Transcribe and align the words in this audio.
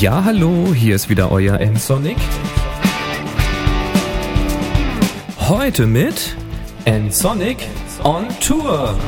Ja, 0.00 0.24
hallo, 0.24 0.74
hier 0.74 0.96
ist 0.96 1.08
wieder 1.08 1.30
euer 1.30 1.60
N-Sonic. 1.60 2.16
Heute 5.38 5.86
mit 5.86 6.36
N-Sonic 6.84 7.58
on 8.02 8.26
Tour. 8.40 8.98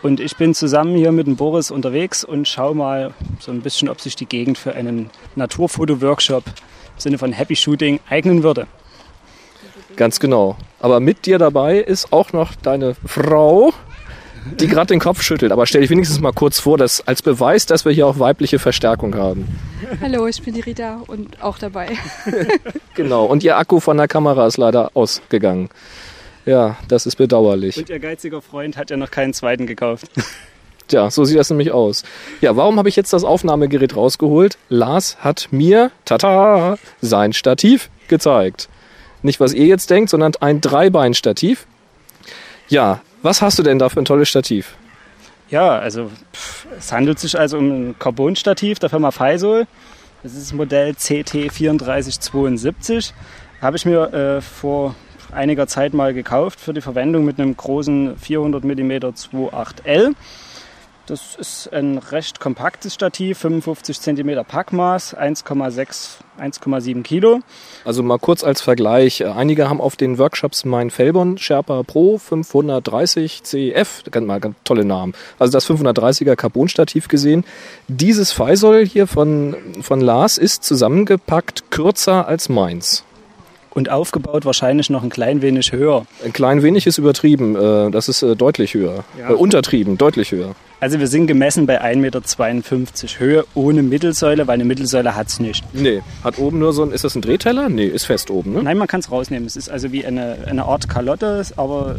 Und 0.03 0.19
ich 0.19 0.37
bin 0.37 0.53
zusammen 0.53 0.95
hier 0.95 1.11
mit 1.11 1.25
dem 1.25 1.37
Boris 1.37 1.71
unterwegs 1.71 2.23
und 2.23 2.47
schaue 2.47 2.75
mal 2.75 3.15
so 3.39 3.51
ein 3.51 3.61
bisschen, 3.61 3.89
ob 3.89 3.99
sich 3.99 4.15
die 4.15 4.27
Gegend 4.27 4.59
für 4.59 4.75
einen 4.75 5.09
Naturfoto-Workshop 5.35 6.43
im 6.45 6.53
Sinne 6.99 7.17
von 7.17 7.33
Happy 7.33 7.55
Shooting 7.55 7.99
eignen 8.07 8.43
würde. 8.43 8.67
Ganz 9.95 10.19
genau. 10.19 10.57
Aber 10.79 10.99
mit 10.99 11.25
dir 11.25 11.37
dabei 11.37 11.79
ist 11.79 12.13
auch 12.13 12.33
noch 12.33 12.55
deine 12.55 12.95
Frau, 13.05 13.73
die 14.59 14.67
gerade 14.67 14.87
den 14.87 14.99
Kopf 14.99 15.21
schüttelt. 15.21 15.51
Aber 15.51 15.65
stell 15.65 15.81
dich 15.81 15.89
wenigstens 15.89 16.19
mal 16.19 16.31
kurz 16.31 16.59
vor, 16.59 16.77
dass 16.77 17.05
als 17.07 17.21
Beweis, 17.21 17.65
dass 17.65 17.85
wir 17.85 17.91
hier 17.91 18.07
auch 18.07 18.19
weibliche 18.19 18.59
Verstärkung 18.59 19.15
haben. 19.15 19.47
Hallo, 20.01 20.27
ich 20.27 20.41
bin 20.41 20.53
die 20.53 20.61
Rita 20.61 21.01
und 21.07 21.41
auch 21.41 21.57
dabei. 21.57 21.89
Genau. 22.95 23.25
Und 23.25 23.43
ihr 23.43 23.57
Akku 23.57 23.81
von 23.81 23.97
der 23.97 24.07
Kamera 24.07 24.47
ist 24.47 24.55
leider 24.55 24.91
ausgegangen. 24.93 25.69
Ja, 26.45 26.77
das 26.87 27.05
ist 27.05 27.17
bedauerlich. 27.17 27.77
Und 27.77 27.89
ihr 27.89 27.99
geiziger 27.99 28.41
Freund 28.41 28.77
hat 28.77 28.89
ja 28.89 28.97
noch 28.97 29.11
keinen 29.11 29.33
zweiten 29.33 29.67
gekauft. 29.67 30.09
Tja, 30.87 31.09
so 31.09 31.25
sieht 31.25 31.37
das 31.37 31.49
nämlich 31.49 31.71
aus. 31.71 32.03
Ja, 32.41 32.55
warum 32.55 32.77
habe 32.77 32.87
ich 32.87 32.95
jetzt 32.95 33.11
das 33.11 33.23
Aufnahmegerät 33.23 33.95
rausgeholt? 33.95 34.57
Lars 34.69 35.17
hat 35.19 35.47
mir, 35.49 35.91
tata, 36.05 36.77
sein 37.01 37.33
Stativ 37.33 37.89
gezeigt. 38.07 38.69
Nicht, 39.25 39.39
was 39.39 39.53
ihr 39.53 39.65
jetzt 39.65 39.89
denkt, 39.89 40.11
sondern 40.11 40.33
ein 40.39 40.61
Dreibein-Stativ. 40.61 41.65
Ja, 42.67 43.01
was 43.23 43.41
hast 43.41 43.57
du 43.57 43.63
denn 43.63 43.79
da 43.79 43.89
für 43.89 43.99
ein 43.99 44.05
tolles 44.05 44.29
Stativ? 44.29 44.75
Ja, 45.49 45.79
also 45.79 46.11
pff, 46.31 46.67
es 46.77 46.91
handelt 46.91 47.17
sich 47.17 47.39
also 47.39 47.57
um 47.57 47.89
ein 47.89 47.95
Carbon-Stativ 47.97 48.77
der 48.77 48.91
Firma 48.91 49.09
Faisal. 49.09 49.65
Das 50.21 50.33
ist 50.33 50.51
das 50.51 50.53
Modell 50.53 50.91
CT3472. 50.91 53.13
Habe 53.61 53.77
ich 53.77 53.87
mir 53.87 54.13
äh, 54.13 54.41
vor 54.41 54.93
einiger 55.31 55.65
Zeit 55.65 55.95
mal 55.95 56.13
gekauft 56.13 56.59
für 56.59 56.73
die 56.73 56.81
Verwendung 56.81 57.25
mit 57.25 57.39
einem 57.39 57.57
großen 57.57 58.19
400 58.19 58.63
mm 58.63 58.91
2.8L. 58.91 60.13
Das 61.07 61.35
ist 61.35 61.71
ein 61.71 61.99
recht 61.99 62.39
kompaktes 62.39 62.95
Stativ, 62.95 63.37
55 63.37 64.01
cm 64.01 64.43
Packmaß, 64.43 65.15
1,6, 65.15 66.17
1,7 66.39 67.03
Kilo. 67.03 67.41
Also 67.83 68.01
mal 68.01 68.17
kurz 68.17 68.43
als 68.43 68.61
Vergleich. 68.61 69.21
Äh, 69.21 69.25
Einige 69.25 69.69
haben 69.69 69.81
auf 69.81 69.97
den 69.97 70.17
Workshops 70.17 70.65
mein 70.65 70.89
Felbon 70.89 71.37
Sherpa 71.37 71.83
Pro 71.83 72.17
530 72.17 73.43
CF, 73.43 74.03
ganz 74.09 74.25
mal 74.25 74.39
ganz 74.39 74.55
tolle 74.63 74.83
Namen. 74.83 75.13
Also 75.37 75.53
das 75.53 75.69
530er 75.69 76.35
Carbon-Stativ 76.35 77.07
gesehen. 77.07 77.45
Dieses 77.87 78.31
Faisal 78.31 78.83
hier 78.83 79.05
von, 79.05 79.55
von 79.81 80.01
Lars 80.01 80.39
ist 80.39 80.63
zusammengepackt 80.63 81.69
kürzer 81.69 82.27
als 82.27 82.49
meins. 82.49 83.03
Und 83.75 83.89
aufgebaut 83.89 84.45
wahrscheinlich 84.45 84.89
noch 84.89 85.03
ein 85.03 85.09
klein 85.09 85.41
wenig 85.41 85.73
höher. 85.73 86.05
Ein 86.23 86.31
klein 86.31 86.63
wenig 86.63 86.87
ist 86.87 86.97
übertrieben, 86.97 87.57
äh, 87.57 87.91
das 87.91 88.07
ist 88.07 88.23
äh, 88.23 88.33
deutlich 88.37 88.73
höher. 88.73 89.03
Ja. 89.19 89.31
Äh, 89.31 89.33
untertrieben, 89.33 89.97
deutlich 89.97 90.31
höher. 90.31 90.55
Also 90.79 90.99
wir 90.99 91.07
sind 91.07 91.27
gemessen 91.27 91.65
bei 91.65 91.81
1,52 91.81 91.95
Meter 91.97 92.21
Höhe 93.19 93.45
ohne 93.55 93.81
Mittelsäule, 93.81 94.45
weil 94.47 94.55
eine 94.55 94.65
Mittelsäule 94.65 95.15
hat 95.15 95.27
es 95.27 95.39
nicht. 95.39 95.63
Nee, 95.73 96.01
hat 96.23 96.37
oben 96.37 96.59
nur 96.59 96.73
so 96.73 96.83
ein, 96.83 96.91
ist 96.91 97.03
das 97.03 97.15
ein 97.15 97.21
Drehteller? 97.21 97.69
Nee, 97.69 97.85
ist 97.85 98.05
fest 98.05 98.29
oben, 98.29 98.53
ne? 98.53 98.63
Nein, 98.63 98.77
man 98.77 98.87
kann 98.87 98.99
es 98.99 99.09
rausnehmen. 99.09 99.47
Es 99.47 99.55
ist 99.55 99.69
also 99.69 99.91
wie 99.91 100.05
eine, 100.05 100.37
eine 100.47 100.65
Art 100.65 100.89
Kalotte, 100.89 101.43
aber 101.55 101.95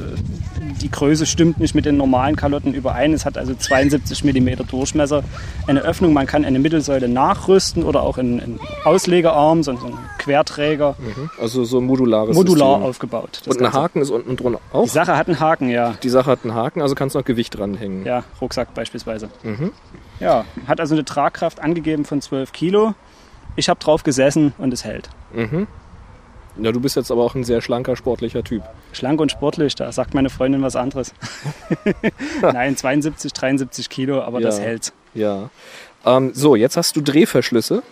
die 0.82 0.90
Größe 0.90 1.26
stimmt 1.26 1.58
nicht 1.58 1.74
mit 1.74 1.86
den 1.86 1.96
normalen 1.96 2.36
Kalotten 2.36 2.74
überein. 2.74 3.12
Es 3.12 3.24
hat 3.24 3.38
also 3.38 3.54
72 3.54 4.24
mm 4.24 4.66
Durchmesser. 4.68 5.24
Eine 5.66 5.80
Öffnung, 5.80 6.12
man 6.12 6.26
kann 6.26 6.44
eine 6.44 6.58
Mittelsäule 6.58 7.08
nachrüsten 7.08 7.82
oder 7.82 8.02
auch 8.02 8.18
einen, 8.18 8.60
Auslegearm, 8.84 9.62
so 9.62 9.74
so 9.76 9.86
einen 9.86 9.98
Querträger, 10.18 10.96
Also 11.40 11.64
so 11.64 11.78
ein 11.78 11.84
modulares 11.86 12.34
modular 12.36 12.74
System. 12.76 12.88
aufgebaut. 12.88 13.42
Und 13.46 13.56
ein 13.56 13.62
Ganze. 13.64 13.78
Haken 13.78 14.00
ist 14.02 14.10
unten 14.10 14.36
drunter 14.36 14.60
auch. 14.72 14.84
Die 14.84 14.90
Sache 14.90 15.16
hat 15.16 15.28
einen 15.28 15.40
Haken, 15.40 15.68
ja. 15.70 15.94
Die 16.02 16.08
Sache 16.08 16.30
hat 16.30 16.40
einen 16.44 16.54
Haken, 16.54 16.82
also 16.82 16.94
kannst 16.94 17.14
du 17.14 17.18
noch 17.18 17.24
Gewicht 17.24 17.56
dranhängen. 17.58 18.04
Ja, 18.04 18.24
Rucksack 18.40 18.65
beispielsweise. 18.74 19.28
Mhm. 19.42 19.72
Ja, 20.20 20.44
hat 20.66 20.80
also 20.80 20.94
eine 20.94 21.04
Tragkraft 21.04 21.60
angegeben 21.60 22.04
von 22.04 22.20
12 22.20 22.52
Kilo. 22.52 22.94
Ich 23.56 23.68
habe 23.68 23.80
drauf 23.80 24.02
gesessen 24.02 24.52
und 24.58 24.72
es 24.72 24.84
hält. 24.84 25.08
Mhm. 25.32 25.66
Ja, 26.58 26.72
du 26.72 26.80
bist 26.80 26.96
jetzt 26.96 27.10
aber 27.10 27.22
auch 27.22 27.34
ein 27.34 27.44
sehr 27.44 27.60
schlanker, 27.60 27.96
sportlicher 27.96 28.42
Typ. 28.42 28.62
Schlank 28.92 29.20
und 29.20 29.30
sportlich, 29.30 29.74
da 29.74 29.92
sagt 29.92 30.14
meine 30.14 30.30
Freundin 30.30 30.62
was 30.62 30.74
anderes. 30.74 31.12
Nein, 32.42 32.76
72, 32.76 33.32
73 33.32 33.88
Kilo, 33.90 34.22
aber 34.22 34.40
das 34.40 34.58
Ja. 34.58 34.64
hält. 34.64 34.92
Ja. 35.14 35.50
Ähm, 36.04 36.30
so, 36.34 36.56
jetzt 36.56 36.76
hast 36.76 36.96
du 36.96 37.02
Drehverschlüsse. 37.02 37.82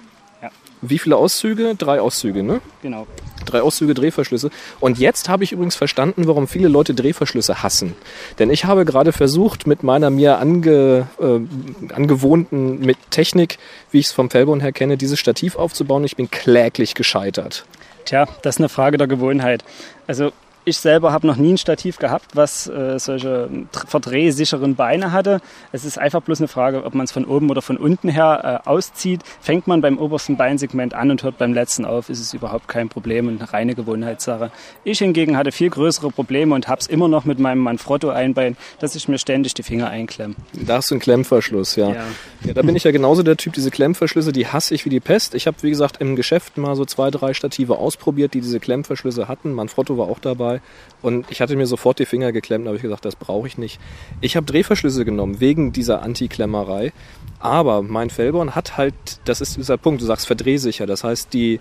Wie 0.90 0.98
viele 0.98 1.16
Auszüge? 1.16 1.74
Drei 1.76 2.00
Auszüge, 2.00 2.42
ne? 2.42 2.60
Genau. 2.82 3.06
Drei 3.44 3.62
Auszüge 3.62 3.94
Drehverschlüsse. 3.94 4.50
Und 4.80 4.98
jetzt 4.98 5.28
habe 5.28 5.44
ich 5.44 5.52
übrigens 5.52 5.76
verstanden, 5.76 6.26
warum 6.26 6.48
viele 6.48 6.68
Leute 6.68 6.94
Drehverschlüsse 6.94 7.62
hassen. 7.62 7.94
Denn 8.38 8.50
ich 8.50 8.64
habe 8.64 8.84
gerade 8.84 9.12
versucht, 9.12 9.66
mit 9.66 9.82
meiner 9.82 10.10
mir 10.10 10.38
ange, 10.38 11.06
äh, 11.20 11.92
angewohnten 11.92 12.80
mit 12.80 12.96
Technik, 13.10 13.58
wie 13.90 13.98
ich 13.98 14.06
es 14.06 14.12
vom 14.12 14.30
Fellborn 14.30 14.60
her 14.60 14.72
kenne, 14.72 14.96
dieses 14.96 15.18
Stativ 15.18 15.56
aufzubauen. 15.56 16.04
Ich 16.04 16.16
bin 16.16 16.30
kläglich 16.30 16.94
gescheitert. 16.94 17.64
Tja, 18.04 18.26
das 18.42 18.56
ist 18.56 18.60
eine 18.60 18.68
Frage 18.68 18.98
der 18.98 19.06
Gewohnheit. 19.06 19.64
Also 20.06 20.32
ich 20.64 20.78
selber 20.78 21.12
habe 21.12 21.26
noch 21.26 21.36
nie 21.36 21.52
ein 21.52 21.58
Stativ 21.58 21.98
gehabt, 21.98 22.34
was 22.34 22.66
äh, 22.66 22.98
solche 22.98 23.48
verdrehsicheren 23.86 24.74
Beine 24.74 25.12
hatte. 25.12 25.40
Es 25.72 25.84
ist 25.84 25.98
einfach 25.98 26.22
bloß 26.22 26.40
eine 26.40 26.48
Frage, 26.48 26.84
ob 26.84 26.94
man 26.94 27.04
es 27.04 27.12
von 27.12 27.24
oben 27.24 27.50
oder 27.50 27.62
von 27.62 27.76
unten 27.76 28.08
her 28.08 28.62
äh, 28.64 28.68
auszieht. 28.68 29.20
Fängt 29.40 29.66
man 29.66 29.80
beim 29.80 29.98
obersten 29.98 30.36
Beinsegment 30.36 30.94
an 30.94 31.10
und 31.10 31.22
hört 31.22 31.38
beim 31.38 31.52
letzten 31.52 31.84
auf, 31.84 32.08
ist 32.08 32.20
es 32.20 32.32
überhaupt 32.32 32.68
kein 32.68 32.88
Problem 32.88 33.28
und 33.28 33.40
eine 33.40 33.52
reine 33.52 33.74
Gewohnheitssache. 33.74 34.50
Ich 34.84 34.98
hingegen 34.98 35.36
hatte 35.36 35.52
viel 35.52 35.70
größere 35.70 36.10
Probleme 36.10 36.54
und 36.54 36.68
habe 36.68 36.80
es 36.80 36.86
immer 36.86 37.08
noch 37.08 37.24
mit 37.24 37.38
meinem 37.38 37.60
Manfrotto-Einbein, 37.60 38.56
dass 38.78 38.94
ich 38.94 39.08
mir 39.08 39.18
ständig 39.18 39.54
die 39.54 39.62
Finger 39.62 39.90
einklemme. 39.90 40.34
Da 40.52 40.76
hast 40.76 40.90
du 40.90 40.94
einen 40.94 41.00
Klemmverschluss, 41.00 41.76
ja. 41.76 41.90
Ja. 41.90 42.04
ja. 42.44 42.54
Da 42.54 42.62
bin 42.62 42.76
ich 42.76 42.84
ja 42.84 42.90
genauso 42.90 43.22
der 43.22 43.36
Typ, 43.36 43.52
diese 43.52 43.70
Klemmverschlüsse, 43.70 44.32
die 44.32 44.46
hasse 44.46 44.74
ich 44.74 44.84
wie 44.84 44.90
die 44.90 45.00
Pest. 45.00 45.34
Ich 45.34 45.46
habe, 45.46 45.56
wie 45.62 45.70
gesagt, 45.70 46.00
im 46.00 46.16
Geschäft 46.16 46.56
mal 46.56 46.74
so 46.76 46.84
zwei, 46.84 47.10
drei 47.10 47.34
Stative 47.34 47.78
ausprobiert, 47.78 48.34
die 48.34 48.40
diese 48.40 48.60
Klemmverschlüsse 48.60 49.28
hatten. 49.28 49.52
Manfrotto 49.52 49.98
war 49.98 50.08
auch 50.08 50.18
dabei. 50.18 50.53
Und 51.02 51.30
ich 51.30 51.40
hatte 51.40 51.56
mir 51.56 51.66
sofort 51.66 51.98
die 51.98 52.06
Finger 52.06 52.32
geklemmt, 52.32 52.66
habe 52.66 52.76
ich 52.76 52.82
gesagt, 52.82 53.04
das 53.04 53.16
brauche 53.16 53.46
ich 53.46 53.58
nicht. 53.58 53.78
Ich 54.20 54.36
habe 54.36 54.46
Drehverschlüsse 54.46 55.04
genommen, 55.04 55.40
wegen 55.40 55.72
dieser 55.72 56.02
Anti-Klemmerei. 56.02 56.92
Aber 57.38 57.82
mein 57.82 58.10
Fellborn 58.10 58.54
hat 58.54 58.76
halt, 58.76 58.94
das 59.24 59.40
ist 59.40 59.56
dieser 59.56 59.76
Punkt, 59.76 60.00
du 60.00 60.06
sagst 60.06 60.26
verdrehsicher. 60.26 60.86
Das 60.86 61.04
heißt, 61.04 61.32
die, 61.32 61.60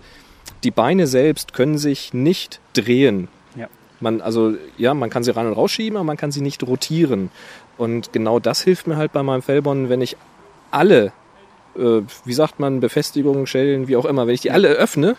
die 0.64 0.72
Beine 0.72 1.08
selbst 1.08 1.54
können 1.54 1.78
sich 1.78 2.14
nicht 2.14 2.60
drehen. 2.74 3.28
Ja. 3.56 3.68
Man, 4.00 4.22
also, 4.22 4.54
ja, 4.78 4.94
man 4.94 5.10
kann 5.10 5.24
sie 5.24 5.36
rein 5.36 5.48
und 5.48 5.54
rausschieben, 5.54 5.98
aber 5.98 6.06
man 6.06 6.18
kann 6.18 6.32
sie 6.32 6.42
nicht 6.42 6.64
rotieren. 6.64 7.30
Und 7.78 8.14
genau 8.14 8.40
das 8.40 8.62
hilft 8.62 8.88
mir 8.88 8.98
halt 8.98 9.12
bei 9.12 9.24
meinem 9.24 9.42
Fellborn, 9.42 9.90
wenn 9.90 10.02
ich 10.02 10.16
alle, 10.72 11.12
äh, 11.76 12.02
wie 12.26 12.34
sagt 12.34 12.60
man, 12.60 12.80
Befestigungen, 12.80 13.48
Schellen, 13.48 13.88
wie 13.88 13.96
auch 13.96 14.06
immer, 14.06 14.28
wenn 14.28 14.36
ich 14.36 14.42
die 14.42 14.52
alle 14.52 14.70
öffne, 14.70 15.16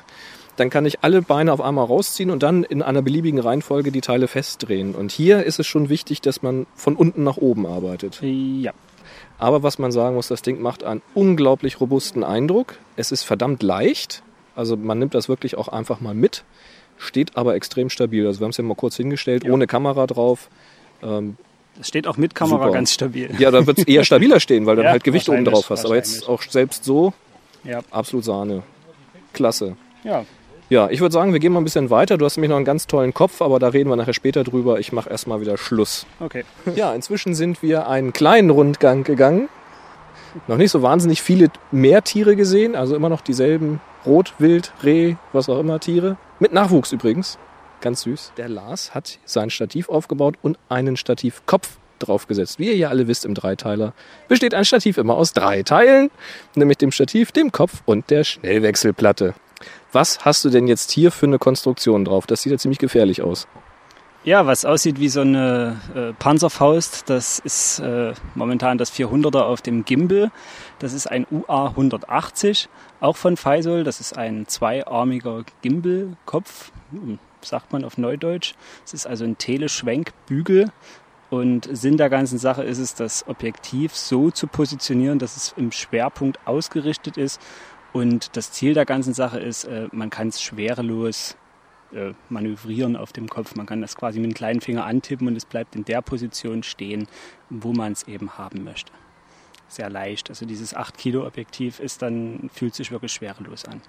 dann 0.56 0.70
kann 0.70 0.86
ich 0.86 1.02
alle 1.02 1.20
Beine 1.22 1.52
auf 1.52 1.60
einmal 1.60 1.84
rausziehen 1.86 2.30
und 2.30 2.42
dann 2.42 2.62
in 2.64 2.82
einer 2.82 3.02
beliebigen 3.02 3.40
Reihenfolge 3.40 3.90
die 3.90 4.00
Teile 4.00 4.28
festdrehen. 4.28 4.94
Und 4.94 5.10
hier 5.12 5.42
ist 5.44 5.58
es 5.58 5.66
schon 5.66 5.88
wichtig, 5.88 6.20
dass 6.20 6.42
man 6.42 6.66
von 6.74 6.94
unten 6.96 7.24
nach 7.24 7.36
oben 7.38 7.66
arbeitet. 7.66 8.20
Ja. 8.22 8.72
Aber 9.38 9.62
was 9.62 9.78
man 9.78 9.90
sagen 9.90 10.14
muss, 10.14 10.28
das 10.28 10.42
Ding 10.42 10.62
macht 10.62 10.84
einen 10.84 11.02
unglaublich 11.14 11.80
robusten 11.80 12.22
Eindruck. 12.22 12.76
Es 12.96 13.10
ist 13.12 13.24
verdammt 13.24 13.62
leicht. 13.62 14.22
Also 14.54 14.76
man 14.76 14.98
nimmt 15.00 15.14
das 15.14 15.28
wirklich 15.28 15.56
auch 15.58 15.66
einfach 15.68 16.00
mal 16.00 16.14
mit. 16.14 16.44
Steht 16.98 17.36
aber 17.36 17.56
extrem 17.56 17.90
stabil. 17.90 18.24
Also 18.26 18.38
wir 18.40 18.44
haben 18.44 18.50
es 18.52 18.56
ja 18.56 18.62
mal 18.64 18.76
kurz 18.76 18.96
hingestellt, 18.96 19.42
Ja. 19.44 19.52
ohne 19.52 19.66
Kamera 19.66 20.06
drauf. 20.06 20.48
Ähm, 21.02 21.36
Das 21.76 21.88
steht 21.88 22.06
auch 22.06 22.16
mit 22.16 22.36
Kamera 22.36 22.60
Super. 22.66 22.72
ganz 22.72 22.92
stabil. 22.92 23.28
Ja, 23.40 23.50
da 23.50 23.66
wird 23.66 23.78
es 23.78 23.84
eher 23.88 24.04
stabiler 24.04 24.38
stehen, 24.38 24.64
weil 24.66 24.76
du 24.76 24.82
dann 24.82 24.86
Ja, 24.86 24.92
halt 24.92 25.02
Gewicht 25.02 25.28
oben 25.28 25.44
drauf 25.44 25.68
hast. 25.70 25.84
Aber 25.84 25.96
jetzt 25.96 26.28
auch 26.28 26.40
selbst 26.42 26.84
so, 26.84 27.12
Ja. 27.64 27.80
absolut 27.90 28.24
Sahne. 28.24 28.62
Klasse. 29.32 29.76
ja. 30.04 30.24
Ja, 30.70 30.88
ich 30.88 31.00
würde 31.00 31.12
sagen, 31.12 31.32
wir 31.32 31.40
gehen 31.40 31.52
mal 31.52 31.60
ein 31.60 31.64
bisschen 31.64 31.90
weiter. 31.90 32.16
Du 32.16 32.24
hast 32.24 32.36
nämlich 32.36 32.48
noch 32.48 32.56
einen 32.56 32.64
ganz 32.64 32.86
tollen 32.86 33.12
Kopf, 33.12 33.42
aber 33.42 33.58
da 33.58 33.68
reden 33.68 33.90
wir 33.90 33.96
nachher 33.96 34.14
später 34.14 34.44
drüber. 34.44 34.78
Ich 34.78 34.92
mache 34.92 35.10
erstmal 35.10 35.40
wieder 35.40 35.58
Schluss. 35.58 36.06
Okay. 36.20 36.44
Ja, 36.74 36.94
inzwischen 36.94 37.34
sind 37.34 37.62
wir 37.62 37.86
einen 37.88 38.12
kleinen 38.12 38.50
Rundgang 38.50 39.04
gegangen. 39.04 39.48
Noch 40.48 40.56
nicht 40.56 40.70
so 40.70 40.82
wahnsinnig 40.82 41.22
viele 41.22 41.48
Meertiere 41.70 42.34
gesehen, 42.34 42.74
also 42.74 42.96
immer 42.96 43.08
noch 43.08 43.20
dieselben 43.20 43.80
Rot, 44.04 44.34
Wild, 44.38 44.72
Reh, 44.82 45.14
was 45.32 45.48
auch 45.48 45.60
immer 45.60 45.78
Tiere. 45.78 46.16
Mit 46.40 46.52
Nachwuchs 46.52 46.92
übrigens. 46.92 47.38
Ganz 47.80 48.02
süß. 48.02 48.32
Der 48.36 48.48
Lars 48.48 48.94
hat 48.94 49.18
sein 49.24 49.50
Stativ 49.50 49.88
aufgebaut 49.88 50.36
und 50.42 50.58
einen 50.68 50.96
Stativkopf 50.96 51.76
draufgesetzt. 51.98 52.58
Wie 52.58 52.66
ihr 52.66 52.76
ja 52.76 52.88
alle 52.88 53.06
wisst 53.06 53.24
im 53.24 53.34
Dreiteiler 53.34 53.92
besteht 54.28 54.54
ein 54.54 54.64
Stativ 54.64 54.98
immer 54.98 55.16
aus 55.16 55.32
drei 55.32 55.62
Teilen, 55.62 56.10
nämlich 56.54 56.78
dem 56.78 56.90
Stativ, 56.90 57.30
dem 57.30 57.52
Kopf 57.52 57.82
und 57.84 58.10
der 58.10 58.24
Schnellwechselplatte. 58.24 59.34
Was 59.92 60.24
hast 60.24 60.44
du 60.44 60.50
denn 60.50 60.66
jetzt 60.66 60.90
hier 60.90 61.10
für 61.10 61.26
eine 61.26 61.38
Konstruktion 61.38 62.04
drauf? 62.04 62.26
Das 62.26 62.42
sieht 62.42 62.52
ja 62.52 62.58
ziemlich 62.58 62.78
gefährlich 62.78 63.22
aus. 63.22 63.46
Ja, 64.24 64.46
was 64.46 64.64
aussieht 64.64 64.98
wie 65.00 65.10
so 65.10 65.20
eine 65.20 65.78
äh, 65.94 66.14
Panzerfaust, 66.14 67.10
das 67.10 67.40
ist 67.40 67.80
äh, 67.80 68.14
momentan 68.34 68.78
das 68.78 68.90
400er 68.90 69.42
auf 69.42 69.60
dem 69.60 69.84
Gimbal. 69.84 70.30
Das 70.78 70.94
ist 70.94 71.06
ein 71.06 71.26
UA 71.30 71.66
180, 71.68 72.70
auch 73.00 73.18
von 73.18 73.36
Faisal. 73.36 73.84
Das 73.84 74.00
ist 74.00 74.16
ein 74.16 74.46
zweiarmiger 74.46 75.44
Gimbal-Kopf, 75.60 76.72
hm, 76.90 77.18
sagt 77.42 77.74
man 77.74 77.84
auf 77.84 77.98
Neudeutsch. 77.98 78.54
Es 78.86 78.94
ist 78.94 79.06
also 79.06 79.24
ein 79.24 79.36
Teleschwenkbügel. 79.36 80.70
Und 81.28 81.68
Sinn 81.70 81.98
der 81.98 82.08
ganzen 82.08 82.38
Sache 82.38 82.62
ist 82.62 82.78
es, 82.78 82.94
das 82.94 83.26
Objektiv 83.28 83.94
so 83.94 84.30
zu 84.30 84.46
positionieren, 84.46 85.18
dass 85.18 85.36
es 85.36 85.54
im 85.58 85.70
Schwerpunkt 85.70 86.38
ausgerichtet 86.46 87.18
ist. 87.18 87.42
Und 87.94 88.36
das 88.36 88.50
Ziel 88.50 88.74
der 88.74 88.86
ganzen 88.86 89.14
Sache 89.14 89.38
ist, 89.38 89.64
äh, 89.64 89.86
man 89.92 90.10
kann 90.10 90.26
es 90.26 90.42
schwerelos 90.42 91.36
äh, 91.92 92.12
manövrieren 92.28 92.96
auf 92.96 93.12
dem 93.12 93.28
Kopf. 93.28 93.54
Man 93.54 93.66
kann 93.66 93.80
das 93.80 93.94
quasi 93.94 94.18
mit 94.18 94.32
dem 94.32 94.34
kleinen 94.34 94.60
Finger 94.60 94.84
antippen 94.84 95.28
und 95.28 95.36
es 95.36 95.44
bleibt 95.44 95.76
in 95.76 95.84
der 95.84 96.02
Position 96.02 96.64
stehen, 96.64 97.06
wo 97.50 97.72
man 97.72 97.92
es 97.92 98.02
eben 98.08 98.36
haben 98.36 98.64
möchte. 98.64 98.90
Sehr 99.68 99.90
leicht. 99.90 100.28
Also 100.28 100.44
dieses 100.44 100.74
8 100.74 100.98
Kilo 100.98 101.24
Objektiv 101.24 101.78
ist 101.78 102.02
dann, 102.02 102.50
fühlt 102.52 102.74
sich 102.74 102.90
wirklich 102.90 103.12
schwerelos 103.12 103.64
an. 103.64 103.80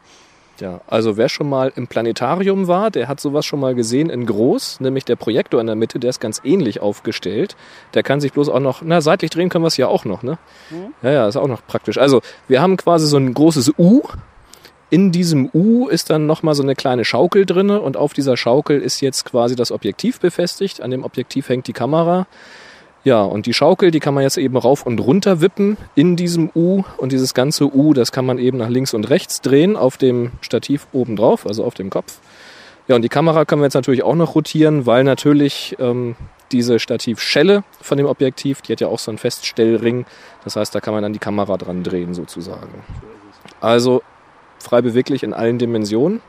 Ja, 0.59 0.79
also 0.87 1.17
wer 1.17 1.27
schon 1.27 1.49
mal 1.49 1.73
im 1.75 1.87
Planetarium 1.87 2.67
war, 2.67 2.89
der 2.89 3.07
hat 3.07 3.19
sowas 3.19 3.45
schon 3.45 3.59
mal 3.59 3.75
gesehen 3.75 4.09
in 4.09 4.25
groß, 4.25 4.79
nämlich 4.79 5.03
der 5.03 5.17
Projektor 5.17 5.59
in 5.59 5.67
der 5.67 5.75
Mitte, 5.75 5.99
der 5.99 6.09
ist 6.11 6.21
ganz 6.21 6.41
ähnlich 6.45 6.79
aufgestellt. 6.81 7.57
Der 7.93 8.03
kann 8.03 8.21
sich 8.21 8.31
bloß 8.31 8.47
auch 8.49 8.59
noch, 8.59 8.81
na, 8.81 9.01
seitlich 9.01 9.31
drehen 9.31 9.49
können 9.49 9.63
wir 9.63 9.67
es 9.67 9.77
ja 9.77 9.87
auch 9.87 10.05
noch, 10.05 10.23
ne? 10.23 10.37
Ja, 11.03 11.11
ja, 11.11 11.27
ist 11.27 11.35
auch 11.35 11.47
noch 11.47 11.65
praktisch. 11.67 11.97
Also, 11.97 12.21
wir 12.47 12.61
haben 12.61 12.77
quasi 12.77 13.07
so 13.07 13.17
ein 13.17 13.33
großes 13.33 13.73
U. 13.77 14.01
In 14.89 15.11
diesem 15.11 15.49
U 15.53 15.89
ist 15.89 16.09
dann 16.09 16.25
nochmal 16.25 16.55
so 16.55 16.63
eine 16.63 16.75
kleine 16.75 17.03
Schaukel 17.03 17.45
drinne 17.45 17.81
und 17.81 17.97
auf 17.97 18.13
dieser 18.13 18.37
Schaukel 18.37 18.81
ist 18.81 19.01
jetzt 19.01 19.25
quasi 19.25 19.55
das 19.55 19.71
Objektiv 19.71 20.19
befestigt. 20.19 20.79
An 20.81 20.91
dem 20.91 21.03
Objektiv 21.03 21.49
hängt 21.49 21.67
die 21.67 21.73
Kamera. 21.73 22.27
Ja, 23.05 23.21
und 23.21 23.45
die 23.45 23.53
Schaukel, 23.53 23.91
die 23.91 23.99
kann 23.99 24.15
man 24.15 24.23
jetzt 24.23 24.37
eben 24.37 24.57
rauf 24.57 24.83
und 24.83 24.99
runter 24.99 25.39
wippen 25.39 25.77
in 25.93 26.15
diesem 26.15 26.49
U. 26.55 26.83
Und 26.97 27.11
dieses 27.11 27.35
ganze 27.35 27.73
U, 27.73 27.93
das 27.93 28.11
kann 28.11 28.25
man 28.25 28.39
eben 28.39 28.57
nach 28.57 28.67
links 28.67 28.95
und 28.95 29.09
rechts 29.11 29.41
drehen 29.41 29.77
auf 29.77 29.97
dem 29.97 30.31
Stativ 30.41 30.87
oben 30.91 31.15
drauf, 31.15 31.45
also 31.45 31.63
auf 31.63 31.75
dem 31.75 31.91
Kopf. 31.91 32.17
Ja, 32.87 32.95
und 32.95 33.03
die 33.03 33.09
Kamera 33.09 33.45
können 33.45 33.61
wir 33.61 33.67
jetzt 33.67 33.75
natürlich 33.75 34.01
auch 34.01 34.15
noch 34.15 34.33
rotieren, 34.33 34.87
weil 34.87 35.03
natürlich 35.03 35.75
ähm, 35.79 36.15
diese 36.51 36.79
Stativschelle 36.79 37.63
von 37.79 37.97
dem 37.99 38.07
Objektiv, 38.07 38.63
die 38.63 38.71
hat 38.71 38.81
ja 38.81 38.87
auch 38.87 38.99
so 38.99 39.11
einen 39.11 39.19
Feststellring. 39.19 40.07
Das 40.43 40.55
heißt, 40.55 40.73
da 40.73 40.81
kann 40.81 40.95
man 40.95 41.03
dann 41.03 41.13
die 41.13 41.19
Kamera 41.19 41.57
dran 41.57 41.83
drehen 41.83 42.15
sozusagen. 42.15 42.83
Also 43.61 44.01
frei 44.57 44.81
beweglich 44.81 45.21
in 45.21 45.33
allen 45.33 45.59
Dimensionen. 45.59 46.21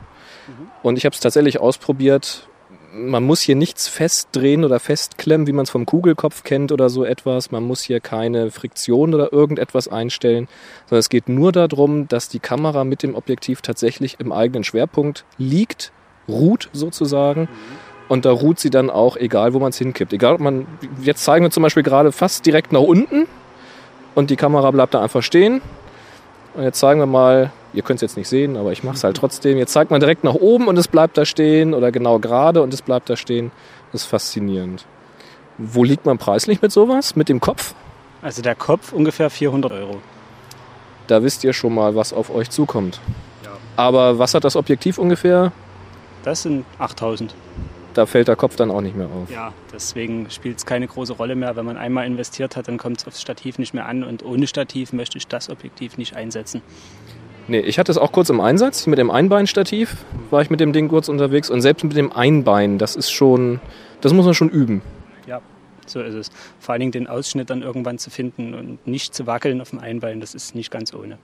Und 0.83 0.97
ich 0.99 1.05
habe 1.05 1.13
es 1.15 1.21
tatsächlich 1.21 1.59
ausprobiert. 1.59 2.47
Man 2.93 3.23
muss 3.23 3.41
hier 3.41 3.55
nichts 3.55 3.87
festdrehen 3.87 4.63
oder 4.63 4.79
festklemmen, 4.79 5.45
wie 5.45 5.51
man 5.51 5.63
es 5.63 5.69
vom 5.69 5.85
Kugelkopf 5.85 6.43
kennt 6.43 6.71
oder 6.71 6.89
so 6.89 7.03
etwas. 7.03 7.51
Man 7.51 7.63
muss 7.63 7.81
hier 7.81 7.99
keine 7.99 8.49
Friktion 8.49 9.13
oder 9.13 9.33
irgendetwas 9.33 9.87
einstellen, 9.87 10.47
sondern 10.85 10.99
es 10.99 11.09
geht 11.09 11.27
nur 11.27 11.51
darum, 11.51 12.07
dass 12.07 12.29
die 12.29 12.39
Kamera 12.39 12.85
mit 12.85 13.03
dem 13.03 13.15
Objektiv 13.15 13.61
tatsächlich 13.61 14.19
im 14.19 14.31
eigenen 14.31 14.63
Schwerpunkt 14.63 15.25
liegt, 15.37 15.91
ruht 16.29 16.69
sozusagen. 16.71 17.49
Und 18.07 18.25
da 18.25 18.31
ruht 18.31 18.59
sie 18.59 18.69
dann 18.69 18.89
auch, 18.89 19.17
egal 19.17 19.53
wo 19.53 19.59
man 19.59 19.69
es 19.69 19.77
hinkippt. 19.77 20.13
Egal, 20.13 20.35
ob 20.35 20.39
man, 20.39 20.65
jetzt 21.01 21.23
zeigen 21.23 21.43
wir 21.43 21.51
zum 21.51 21.63
Beispiel 21.63 21.83
gerade 21.83 22.11
fast 22.13 22.45
direkt 22.45 22.71
nach 22.71 22.81
unten 22.81 23.27
und 24.15 24.29
die 24.29 24.37
Kamera 24.37 24.71
bleibt 24.71 24.93
da 24.93 25.01
einfach 25.01 25.21
stehen. 25.21 25.61
Und 26.55 26.63
jetzt 26.63 26.79
zeigen 26.79 26.99
wir 26.99 27.05
mal, 27.05 27.51
ihr 27.73 27.83
könnt 27.83 27.97
es 27.97 28.01
jetzt 28.01 28.17
nicht 28.17 28.27
sehen, 28.27 28.57
aber 28.57 28.71
ich 28.71 28.83
mache 28.83 28.95
es 28.95 29.03
halt 29.03 29.17
trotzdem. 29.17 29.57
Jetzt 29.57 29.73
zeigt 29.73 29.91
man 29.91 29.99
direkt 29.99 30.23
nach 30.23 30.35
oben 30.35 30.67
und 30.67 30.77
es 30.77 30.87
bleibt 30.87 31.17
da 31.17 31.25
stehen 31.25 31.73
oder 31.73 31.91
genau 31.91 32.19
gerade 32.19 32.61
und 32.61 32.73
es 32.73 32.81
bleibt 32.81 33.09
da 33.09 33.15
stehen. 33.15 33.51
Das 33.91 34.01
ist 34.01 34.07
faszinierend. 34.07 34.85
Wo 35.57 35.83
liegt 35.83 36.05
man 36.05 36.17
preislich 36.17 36.61
mit 36.61 36.71
sowas? 36.71 37.15
Mit 37.15 37.29
dem 37.29 37.39
Kopf? 37.39 37.73
Also 38.21 38.41
der 38.41 38.55
Kopf 38.55 38.93
ungefähr 38.93 39.29
400 39.29 39.71
Euro. 39.71 39.97
Da 41.07 41.23
wisst 41.23 41.43
ihr 41.43 41.53
schon 41.53 41.73
mal, 41.73 41.95
was 41.95 42.13
auf 42.13 42.29
euch 42.29 42.49
zukommt. 42.49 42.99
Ja. 43.43 43.51
Aber 43.75 44.19
was 44.19 44.33
hat 44.33 44.43
das 44.43 44.55
Objektiv 44.55 44.97
ungefähr? 44.97 45.51
Das 46.23 46.43
sind 46.43 46.65
8000. 46.79 47.33
Da 47.93 48.05
fällt 48.05 48.27
der 48.27 48.35
Kopf 48.35 48.55
dann 48.55 48.69
auch 48.69 48.81
nicht 48.81 48.95
mehr 48.95 49.07
auf. 49.07 49.31
Ja, 49.31 49.53
deswegen 49.73 50.29
spielt 50.29 50.57
es 50.59 50.67
keine 50.67 50.85
große 50.85 51.13
Rolle 51.13 51.35
mehr. 51.35 51.55
Wenn 51.55 51.65
man 51.65 51.77
einmal 51.77 52.05
investiert 52.05 52.55
hat, 52.55 52.67
dann 52.67 52.77
kommt 52.77 52.99
es 52.99 53.07
aufs 53.07 53.21
Stativ 53.21 53.57
nicht 53.57 53.73
mehr 53.73 53.87
an. 53.87 54.03
Und 54.03 54.23
ohne 54.23 54.45
Stativ 54.45 54.93
möchte 54.93 55.17
ich 55.17 55.27
das 55.27 55.49
Objektiv 55.49 55.97
nicht 55.97 56.15
einsetzen. 56.15 56.61
Nee, 57.49 57.59
ich 57.59 57.79
hatte 57.79 57.91
es 57.91 57.97
auch 57.97 58.11
kurz 58.11 58.29
im 58.29 58.41
Einsatz. 58.41 58.87
Mit 58.87 58.99
dem 58.99 59.09
Einbeinstativ 59.09 60.03
war 60.31 60.41
ich 60.41 60.49
mit 60.49 60.59
dem 60.59 60.73
Ding 60.73 60.89
kurz 60.89 61.07
unterwegs. 61.07 61.49
Und 61.49 61.61
selbst 61.61 61.83
mit 61.83 61.95
dem 61.95 62.11
Einbein, 62.11 62.77
das 62.77 62.97
ist 62.97 63.09
schon, 63.09 63.61
das 64.01 64.11
muss 64.11 64.25
man 64.25 64.33
schon 64.33 64.49
üben. 64.49 64.81
Ja, 65.27 65.41
so 65.85 66.01
ist 66.01 66.13
es. 66.13 66.29
Vor 66.59 66.73
allen 66.73 66.81
Dingen 66.81 66.91
den 66.91 67.07
Ausschnitt 67.07 67.49
dann 67.49 67.61
irgendwann 67.61 67.99
zu 67.99 68.09
finden 68.09 68.53
und 68.53 68.85
nicht 68.85 69.15
zu 69.15 69.27
wackeln 69.27 69.61
auf 69.61 69.69
dem 69.69 69.79
Einbein, 69.79 70.19
das 70.19 70.35
ist 70.35 70.55
nicht 70.55 70.71
ganz 70.71 70.93
ohne. 70.93 71.19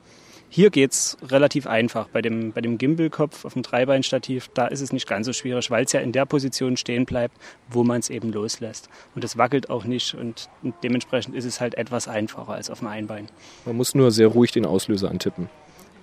Hier 0.48 0.70
geht 0.70 0.92
es 0.92 1.18
relativ 1.28 1.66
einfach. 1.68 2.08
Bei 2.08 2.22
dem, 2.22 2.54
bei 2.54 2.62
dem 2.62 2.78
Gimbalkopf 2.78 3.44
auf 3.44 3.54
dem 3.54 3.64
Dreibeinstativ, 3.64 4.50
da 4.54 4.68
ist 4.68 4.82
es 4.82 4.94
nicht 4.94 5.08
ganz 5.08 5.26
so 5.26 5.34
schwierig, 5.34 5.72
weil 5.72 5.84
es 5.84 5.92
ja 5.92 6.00
in 6.00 6.12
der 6.12 6.26
Position 6.26 6.78
stehen 6.78 7.06
bleibt, 7.06 7.36
wo 7.70 7.84
man 7.84 8.00
es 8.00 8.10
eben 8.10 8.32
loslässt. 8.32 8.88
Und 9.16 9.24
es 9.24 9.36
wackelt 9.38 9.70
auch 9.70 9.84
nicht 9.84 10.14
und 10.14 10.48
dementsprechend 10.84 11.36
ist 11.36 11.46
es 11.46 11.60
halt 11.60 11.74
etwas 11.74 12.08
einfacher 12.08 12.54
als 12.54 12.70
auf 12.70 12.80
dem 12.80 12.88
Einbein. 12.88 13.28
Man 13.66 13.76
muss 13.76 13.96
nur 13.96 14.12
sehr 14.12 14.28
ruhig 14.28 14.52
den 14.52 14.68
Auslöser 14.68 15.10
antippen. 15.10 15.50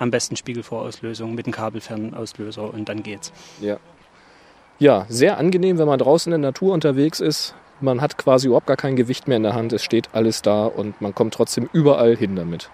Am 0.01 0.11
besten 0.11 0.35
Spiegelvorauslösung 0.35 1.35
mit 1.35 1.45
einem 1.45 1.53
kabelfernen 1.53 2.15
Auslöser 2.15 2.73
und 2.73 2.89
dann 2.89 3.03
geht's. 3.03 3.33
Ja. 3.61 3.77
Ja, 4.79 5.05
sehr 5.11 5.37
angenehm, 5.37 5.77
wenn 5.77 5.87
man 5.87 5.99
draußen 5.99 6.33
in 6.33 6.41
der 6.41 6.51
Natur 6.51 6.73
unterwegs 6.73 7.21
ist. 7.21 7.55
Man 7.83 8.01
hat 8.01 8.17
quasi 8.17 8.47
überhaupt 8.47 8.67
gar 8.67 8.79
kein 8.79 8.97
Gewicht 8.97 9.29
mehr 9.29 9.37
in 9.37 9.43
der 9.43 9.55
Hand. 9.55 9.75
Es 9.75 9.85
steht 9.85 10.09
alles 10.15 10.41
da 10.41 10.65
und 10.65 11.01
man 11.03 11.15
kommt 11.15 11.35
trotzdem 11.35 11.69
überall 11.75 12.17
hin 12.17 12.35
damit. 12.35 12.71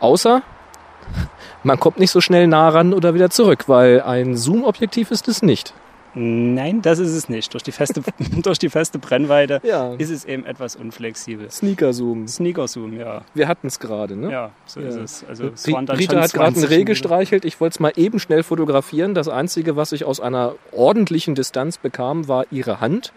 Außer 0.00 0.42
man 1.64 1.78
kommt 1.78 1.98
nicht 1.98 2.10
so 2.10 2.22
schnell 2.22 2.46
nah 2.46 2.70
ran 2.70 2.94
oder 2.94 3.12
wieder 3.12 3.28
zurück, 3.28 3.64
weil 3.68 4.00
ein 4.00 4.36
Zoom-Objektiv 4.36 5.10
ist 5.10 5.28
es 5.28 5.42
nicht. 5.42 5.74
Nein, 6.14 6.82
das 6.82 6.98
ist 6.98 7.12
es 7.14 7.28
nicht. 7.28 7.52
Durch 7.54 7.62
die 7.62 7.72
feste, 7.72 8.02
durch 8.42 8.58
die 8.58 8.68
feste 8.68 8.98
Brennweite 8.98 9.60
Ja. 9.62 9.94
ist 9.94 10.10
es 10.10 10.24
eben 10.24 10.44
etwas 10.44 10.74
unflexibel. 10.76 11.50
Sneaker-Zoom. 11.50 12.26
Sneaker-Zoom, 12.26 12.98
ja. 12.98 13.22
Wir 13.34 13.46
hatten 13.46 13.68
es 13.68 13.78
gerade, 13.78 14.16
ne? 14.16 14.30
Ja, 14.32 14.50
so 14.66 14.80
ist 14.80 14.96
Ja. 14.96 15.02
es. 15.02 15.24
Also 15.28 15.46
es 15.54 15.66
Rita 15.66 15.78
hat 16.22 16.32
gerade 16.32 16.46
einen 16.46 16.54
20 16.56 16.70
Reh 16.70 16.84
gestreichelt. 16.84 17.44
Ich 17.44 17.60
wollte 17.60 17.74
es 17.74 17.80
mal 17.80 17.92
eben 17.96 18.18
schnell 18.18 18.42
fotografieren. 18.42 19.14
Das 19.14 19.28
Einzige, 19.28 19.76
was 19.76 19.92
ich 19.92 20.04
aus 20.04 20.18
einer 20.20 20.54
ordentlichen 20.72 21.34
Distanz 21.36 21.78
bekam, 21.78 22.26
war 22.26 22.44
ihre 22.50 22.80
Hand. 22.80 23.12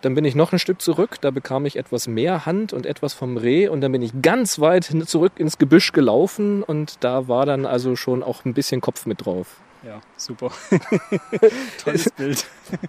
Dann 0.00 0.14
bin 0.14 0.24
ich 0.24 0.34
noch 0.34 0.52
ein 0.52 0.58
Stück 0.58 0.80
zurück. 0.80 1.16
Da 1.20 1.30
bekam 1.30 1.66
ich 1.66 1.76
etwas 1.76 2.06
mehr 2.08 2.46
Hand 2.46 2.72
und 2.72 2.86
etwas 2.86 3.14
vom 3.14 3.36
Reh. 3.36 3.68
Und 3.68 3.80
dann 3.80 3.92
bin 3.92 4.02
ich 4.02 4.12
ganz 4.22 4.58
weit 4.60 4.84
zurück 5.06 5.32
ins 5.36 5.58
Gebüsch 5.58 5.92
gelaufen. 5.92 6.62
Und 6.62 7.04
da 7.04 7.28
war 7.28 7.46
dann 7.46 7.66
also 7.66 7.94
schon 7.96 8.22
auch 8.22 8.44
ein 8.44 8.54
bisschen 8.54 8.80
Kopf 8.80 9.06
mit 9.06 9.24
drauf. 9.26 9.56
Ja, 9.84 10.00
super. 10.16 10.50
Tolles 11.84 12.10
Bild. 12.10 12.46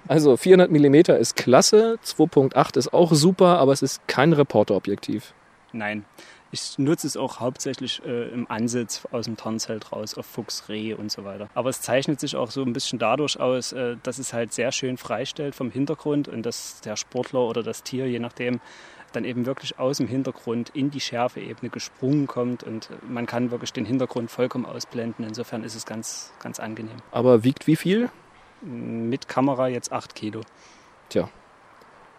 Also 0.07 0.37
400 0.37 0.71
mm 0.71 0.95
ist 1.19 1.35
klasse. 1.35 1.99
2.8 2.03 2.77
ist 2.77 2.93
auch 2.93 3.13
super, 3.13 3.59
aber 3.59 3.73
es 3.73 3.81
ist 3.81 4.07
kein 4.07 4.33
Reporterobjektiv. 4.33 5.33
Nein, 5.71 6.03
ich 6.51 6.79
nutze 6.79 7.05
es 7.05 7.15
auch 7.15 7.39
hauptsächlich 7.39 8.01
äh, 8.05 8.29
im 8.29 8.49
Ansitz 8.49 9.07
aus 9.11 9.25
dem 9.25 9.37
Tarnzelt 9.37 9.91
raus 9.91 10.17
auf 10.17 10.25
Fuchs, 10.25 10.67
Reh 10.67 10.95
und 10.95 11.11
so 11.11 11.23
weiter. 11.23 11.47
Aber 11.53 11.69
es 11.69 11.81
zeichnet 11.81 12.19
sich 12.19 12.35
auch 12.35 12.49
so 12.49 12.63
ein 12.63 12.73
bisschen 12.73 12.97
dadurch 12.97 13.39
aus, 13.39 13.71
äh, 13.71 13.97
dass 14.01 14.17
es 14.17 14.33
halt 14.33 14.51
sehr 14.51 14.71
schön 14.71 14.97
freistellt 14.97 15.53
vom 15.53 15.69
Hintergrund 15.69 16.27
und 16.27 16.43
dass 16.43 16.81
der 16.81 16.95
Sportler 16.95 17.41
oder 17.41 17.61
das 17.61 17.83
Tier, 17.83 18.09
je 18.09 18.19
nachdem, 18.19 18.61
dann 19.11 19.25
eben 19.25 19.45
wirklich 19.45 19.79
aus 19.79 19.97
dem 19.97 20.07
Hintergrund 20.07 20.69
in 20.73 20.91
die 20.91 20.99
Schärfeebene 20.99 21.69
gesprungen 21.69 22.27
kommt 22.27 22.63
und 22.63 22.89
man 23.07 23.25
kann 23.25 23.51
wirklich 23.51 23.73
den 23.73 23.85
Hintergrund 23.85 24.31
vollkommen 24.31 24.65
ausblenden. 24.65 25.25
Insofern 25.25 25.63
ist 25.63 25.75
es 25.75 25.85
ganz, 25.85 26.31
ganz 26.39 26.59
angenehm. 26.59 26.97
Aber 27.11 27.43
wiegt 27.43 27.67
wie 27.67 27.75
viel? 27.75 28.09
Mit 28.61 29.27
Kamera 29.27 29.67
jetzt 29.67 29.91
8 29.91 30.15
Kilo. 30.15 30.41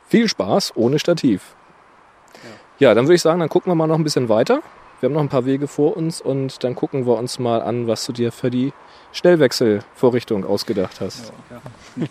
Viel 0.06 0.26
Spaß 0.26 0.72
ohne 0.74 0.98
Stativ. 0.98 1.54
Ja, 2.80 2.94
dann 2.94 3.04
würde 3.04 3.14
ich 3.14 3.22
sagen, 3.22 3.38
dann 3.38 3.48
gucken 3.48 3.70
wir 3.70 3.76
mal 3.76 3.86
noch 3.86 3.96
ein 3.96 4.02
bisschen 4.02 4.28
weiter. 4.28 4.62
Wir 4.98 5.08
haben 5.08 5.14
noch 5.14 5.20
ein 5.20 5.28
paar 5.28 5.44
Wege 5.46 5.68
vor 5.68 5.96
uns 5.96 6.20
und 6.20 6.64
dann 6.64 6.74
gucken 6.74 7.06
wir 7.06 7.16
uns 7.16 7.38
mal 7.38 7.62
an, 7.62 7.86
was 7.86 8.04
du 8.04 8.12
dir 8.12 8.32
für 8.32 8.50
die 8.50 8.72
Schnellwechselvorrichtung 9.12 10.44
ausgedacht 10.44 11.00
hast. 11.00 11.32
Ja, 11.50 12.06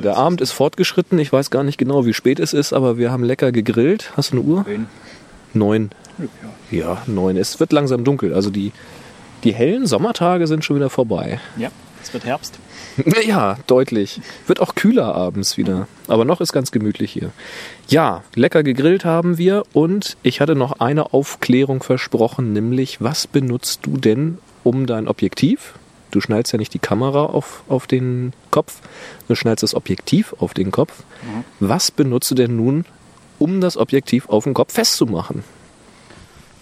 der 0.00 0.16
Abend 0.16 0.40
ist 0.40 0.52
fortgeschritten. 0.52 1.18
Ich 1.18 1.32
weiß 1.32 1.50
gar 1.50 1.62
nicht 1.62 1.78
genau, 1.78 2.06
wie 2.06 2.14
spät 2.14 2.40
es 2.40 2.52
ist, 2.52 2.72
aber 2.72 2.98
wir 2.98 3.10
haben 3.10 3.24
lecker 3.24 3.52
gegrillt. 3.52 4.12
Hast 4.16 4.32
du 4.32 4.38
eine 4.38 4.46
Uhr? 4.46 4.64
Neun. 5.52 5.90
Ja, 6.70 7.02
neun. 7.06 7.36
Es 7.36 7.60
wird 7.60 7.72
langsam 7.72 8.04
dunkel. 8.04 8.34
Also 8.34 8.50
die, 8.50 8.72
die 9.44 9.52
hellen 9.52 9.86
Sommertage 9.86 10.46
sind 10.46 10.64
schon 10.64 10.76
wieder 10.76 10.90
vorbei. 10.90 11.40
Ja, 11.56 11.70
es 12.02 12.12
wird 12.12 12.24
Herbst. 12.24 12.58
Ja, 13.26 13.58
deutlich. 13.66 14.22
Wird 14.46 14.60
auch 14.60 14.74
kühler 14.74 15.14
abends 15.14 15.58
wieder. 15.58 15.86
Aber 16.08 16.24
noch 16.24 16.40
ist 16.40 16.54
ganz 16.54 16.70
gemütlich 16.70 17.12
hier. 17.12 17.30
Ja, 17.88 18.22
lecker 18.34 18.62
gegrillt 18.62 19.04
haben 19.04 19.36
wir 19.36 19.64
und 19.74 20.16
ich 20.22 20.40
hatte 20.40 20.54
noch 20.54 20.80
eine 20.80 21.12
Aufklärung 21.12 21.82
versprochen, 21.82 22.54
nämlich 22.54 23.02
was 23.02 23.26
benutzt 23.26 23.80
du 23.82 23.98
denn 23.98 24.38
um 24.64 24.86
dein 24.86 25.08
Objektiv? 25.08 25.74
Du 26.16 26.22
schnallst 26.22 26.50
ja 26.50 26.58
nicht 26.58 26.72
die 26.72 26.78
Kamera 26.78 27.26
auf, 27.26 27.62
auf 27.68 27.86
den 27.86 28.32
Kopf, 28.50 28.78
du 29.28 29.34
schnallst 29.34 29.62
das 29.62 29.74
Objektiv 29.74 30.34
auf 30.38 30.54
den 30.54 30.70
Kopf. 30.70 31.02
Was 31.60 31.90
benutzt 31.90 32.30
du 32.30 32.34
denn 32.34 32.56
nun, 32.56 32.86
um 33.38 33.60
das 33.60 33.76
Objektiv 33.76 34.30
auf 34.30 34.44
den 34.44 34.54
Kopf 34.54 34.72
festzumachen? 34.72 35.44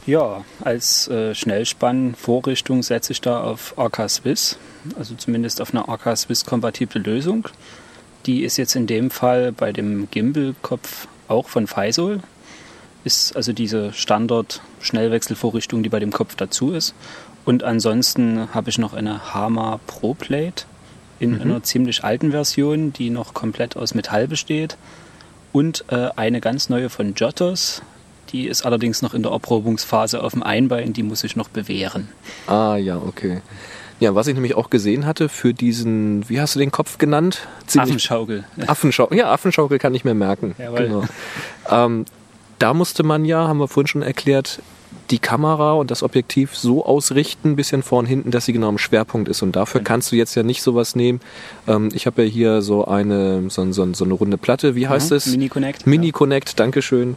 Ja, 0.06 0.44
als 0.58 1.06
äh, 1.06 1.36
Schnellspann-Vorrichtung 1.36 2.82
setze 2.82 3.12
ich 3.12 3.20
da 3.20 3.44
auf 3.44 3.78
AK 3.78 4.10
Swiss, 4.10 4.58
also 4.98 5.14
zumindest 5.14 5.60
auf 5.60 5.72
eine 5.72 5.88
AK 5.88 6.16
Swiss-kompatible 6.18 7.00
Lösung. 7.00 7.46
Die 8.26 8.42
ist 8.42 8.56
jetzt 8.56 8.74
in 8.74 8.88
dem 8.88 9.12
Fall 9.12 9.52
bei 9.52 9.70
dem 9.70 10.08
Gimbal-Kopf 10.10 11.06
auch 11.28 11.48
von 11.48 11.68
Faisal. 11.68 12.18
Ist 13.04 13.36
also 13.36 13.52
diese 13.52 13.92
Standard-Schnellwechselvorrichtung, 13.92 15.84
die 15.84 15.90
bei 15.90 16.00
dem 16.00 16.10
Kopf 16.10 16.34
dazu 16.34 16.72
ist. 16.72 16.92
Und 17.44 17.62
ansonsten 17.62 18.54
habe 18.54 18.70
ich 18.70 18.78
noch 18.78 18.94
eine 18.94 19.34
Hama 19.34 19.80
Pro 19.86 20.14
Plate 20.14 20.64
in 21.20 21.40
einer 21.40 21.62
ziemlich 21.62 22.04
alten 22.04 22.30
Version, 22.32 22.92
die 22.92 23.10
noch 23.10 23.34
komplett 23.34 23.76
aus 23.76 23.94
Metall 23.94 24.28
besteht. 24.28 24.76
Und 25.52 25.84
äh, 25.88 26.08
eine 26.16 26.40
ganz 26.40 26.68
neue 26.68 26.90
von 26.90 27.14
Giottos. 27.14 27.82
Die 28.30 28.48
ist 28.48 28.66
allerdings 28.66 29.02
noch 29.02 29.14
in 29.14 29.22
der 29.22 29.32
Erprobungsphase 29.32 30.22
auf 30.22 30.32
dem 30.32 30.42
Einbein, 30.42 30.92
die 30.92 31.04
muss 31.04 31.22
ich 31.22 31.36
noch 31.36 31.48
bewähren. 31.48 32.08
Ah, 32.46 32.76
ja, 32.76 32.96
okay. 32.96 33.42
Ja, 34.00 34.14
was 34.14 34.26
ich 34.26 34.34
nämlich 34.34 34.56
auch 34.56 34.70
gesehen 34.70 35.06
hatte 35.06 35.28
für 35.28 35.54
diesen, 35.54 36.28
wie 36.28 36.40
hast 36.40 36.56
du 36.56 36.58
den 36.58 36.72
Kopf 36.72 36.98
genannt? 36.98 37.46
Affenschaukel. 37.76 38.44
Affenschaukel. 38.66 39.16
Ja, 39.16 39.30
Affenschaukel 39.32 39.78
kann 39.78 39.94
ich 39.94 40.04
mir 40.04 40.14
merken. 40.14 40.56
Jawohl. 40.58 40.78
Genau. 40.78 41.04
Ähm, 41.70 42.04
da 42.58 42.74
musste 42.74 43.04
man 43.04 43.24
ja, 43.24 43.46
haben 43.46 43.58
wir 43.58 43.68
vorhin 43.68 43.86
schon 43.86 44.02
erklärt, 44.02 44.60
die 45.10 45.18
Kamera 45.18 45.72
und 45.74 45.90
das 45.90 46.02
Objektiv 46.02 46.56
so 46.56 46.84
ausrichten, 46.84 47.50
ein 47.50 47.56
bisschen 47.56 47.82
vorn 47.82 48.06
hinten, 48.06 48.30
dass 48.30 48.46
sie 48.46 48.52
genau 48.52 48.68
im 48.68 48.78
Schwerpunkt 48.78 49.28
ist. 49.28 49.42
Und 49.42 49.56
dafür 49.56 49.80
kannst 49.82 50.12
du 50.12 50.16
jetzt 50.16 50.34
ja 50.34 50.42
nicht 50.42 50.62
sowas 50.62 50.96
nehmen. 50.96 51.20
Ähm, 51.66 51.90
ich 51.94 52.06
habe 52.06 52.24
ja 52.24 52.28
hier 52.28 52.62
so 52.62 52.84
eine, 52.84 53.50
so, 53.50 53.70
so, 53.72 53.92
so 53.92 54.04
eine 54.04 54.14
runde 54.14 54.38
Platte, 54.38 54.74
wie 54.74 54.88
heißt 54.88 55.12
es? 55.12 55.26
Mini 55.26 55.48
Connect. 55.48 55.86
Mini 55.86 56.10
Connect, 56.12 56.58
Dankeschön. 56.58 57.16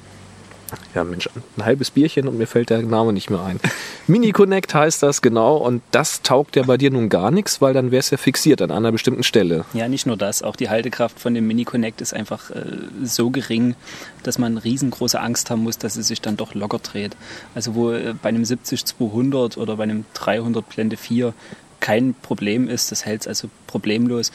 Ja, 0.93 1.03
Mensch, 1.03 1.29
ein 1.57 1.65
halbes 1.65 1.91
Bierchen 1.91 2.27
und 2.27 2.37
mir 2.37 2.47
fällt 2.47 2.69
der 2.69 2.81
Name 2.81 3.13
nicht 3.13 3.29
mehr 3.29 3.41
ein. 3.41 3.59
Mini 4.07 4.31
Connect 4.31 4.73
heißt 4.73 5.03
das 5.03 5.21
genau 5.21 5.57
und 5.57 5.81
das 5.91 6.21
taugt 6.21 6.55
ja 6.55 6.63
bei 6.63 6.77
dir 6.77 6.91
nun 6.91 7.09
gar 7.09 7.31
nichts, 7.31 7.61
weil 7.61 7.73
dann 7.73 7.91
wäre 7.91 7.99
es 7.99 8.09
ja 8.09 8.17
fixiert 8.17 8.61
an 8.61 8.71
einer 8.71 8.91
bestimmten 8.91 9.23
Stelle. 9.23 9.65
Ja, 9.73 9.87
nicht 9.87 10.05
nur 10.05 10.17
das, 10.17 10.43
auch 10.43 10.55
die 10.55 10.69
Haltekraft 10.69 11.19
von 11.19 11.33
dem 11.33 11.47
Mini 11.47 11.65
Connect 11.65 12.01
ist 12.01 12.13
einfach 12.13 12.49
äh, 12.51 12.63
so 13.03 13.29
gering, 13.29 13.75
dass 14.23 14.37
man 14.37 14.57
riesengroße 14.57 15.19
Angst 15.19 15.49
haben 15.49 15.63
muss, 15.63 15.77
dass 15.77 15.95
es 15.95 16.07
sich 16.07 16.21
dann 16.21 16.37
doch 16.37 16.53
locker 16.53 16.79
dreht. 16.79 17.15
Also 17.55 17.75
wo 17.75 17.91
äh, 17.91 18.13
bei 18.21 18.29
einem 18.29 18.43
70-200 18.43 19.57
oder 19.57 19.77
bei 19.77 19.83
einem 19.83 20.05
300 20.13 20.67
Blende 20.67 20.97
4 20.97 21.33
kein 21.79 22.15
Problem 22.15 22.67
ist, 22.67 22.91
das 22.91 23.05
hält 23.05 23.21
es 23.21 23.27
also 23.27 23.49
problemlos, 23.67 24.31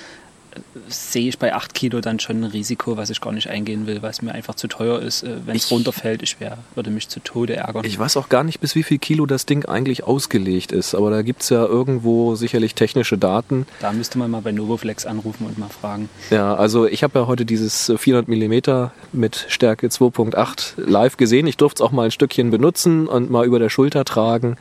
sehe 0.89 1.29
ich 1.29 1.39
bei 1.39 1.55
8 1.55 1.75
Kilo 1.75 2.01
dann 2.01 2.21
schon 2.21 2.39
ein 2.45 2.51
Risiko, 2.51 2.97
was 2.97 3.11
ich 3.11 3.21
gar 3.21 3.33
nicht 3.33 3.49
eingehen 3.49 3.87
will, 3.87 4.03
weil 4.03 4.11
es 4.11 4.23
mir 4.23 4.33
einfach 4.33 4.55
zu 4.55 4.69
teuer 4.69 5.01
ist. 5.01 5.23
Äh, 5.23 5.37
Wenn 5.47 5.57
es 5.57 5.71
runterfällt, 5.71 6.23
ich 6.23 6.41
wär, 6.41 6.59
würde 6.75 6.91
mich 6.91 7.09
zu 7.09 7.21
Tode 7.21 7.57
ärgern. 7.57 7.85
Ich 7.85 7.99
weiß 7.99 8.17
auch 8.17 8.29
gar 8.29 8.45
nicht, 8.45 8.61
bis 8.61 8.75
wie 8.75 8.83
viel 8.83 8.99
Kilo 8.99 9.27
das 9.27 9.47
Ding 9.47 9.65
eigentlich 9.65 10.05
ausgelegt 10.05 10.73
ist, 10.73 10.95
aber 10.95 11.11
da 11.11 11.23
gibt's 11.23 11.49
ja 11.49 11.65
irgendwo 11.65 12.35
sicherlich 12.35 12.75
technische 12.75 13.19
Daten. 13.19 13.67
da 13.81 13.93
müsste 13.93 14.19
man 14.19 14.31
mal 14.31 14.43
bei 14.43 14.53
Novoflex 14.53 15.07
anrufen 15.07 15.47
und 15.47 15.59
mal 15.59 15.69
fragen. 15.69 16.09
Ja, 16.31 16.55
also 16.55 16.87
ich 16.87 17.03
habe 17.03 17.19
ja 17.21 17.27
heute 17.27 17.45
dieses 17.45 17.93
400 17.97 18.29
mm 18.29 18.91
mit 19.13 19.47
Stärke 19.49 19.89
2.8 19.89 20.75
live 20.77 21.17
gesehen. 21.17 21.47
Ich 21.47 21.57
durfte 21.57 21.83
es 21.83 21.87
auch 21.89 21.93
mal 21.93 22.05
ein 22.05 22.11
Stückchen 22.11 22.51
benutzen 22.51 23.07
und 23.09 23.31
mal 23.31 23.47
über 23.47 23.59
der 23.59 23.69
Schulter 23.71 24.05
tragen. 24.05 24.57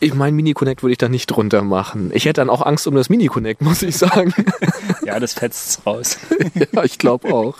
Ich 0.00 0.14
mein 0.14 0.34
Mini 0.34 0.54
Connect 0.54 0.82
würde 0.82 0.92
ich 0.92 0.98
da 0.98 1.08
nicht 1.08 1.26
drunter 1.26 1.62
machen. 1.62 2.10
Ich 2.14 2.24
hätte 2.24 2.40
dann 2.40 2.48
auch 2.48 2.64
Angst 2.64 2.86
um 2.86 2.94
das 2.94 3.10
Mini 3.10 3.26
Connect, 3.26 3.60
muss 3.60 3.82
ich 3.82 3.96
sagen. 3.96 4.34
Ja, 5.04 5.20
das 5.20 5.34
fetzt 5.34 5.84
raus. 5.84 6.16
ja, 6.54 6.82
ich 6.82 6.96
glaube 6.96 7.32
auch. 7.32 7.58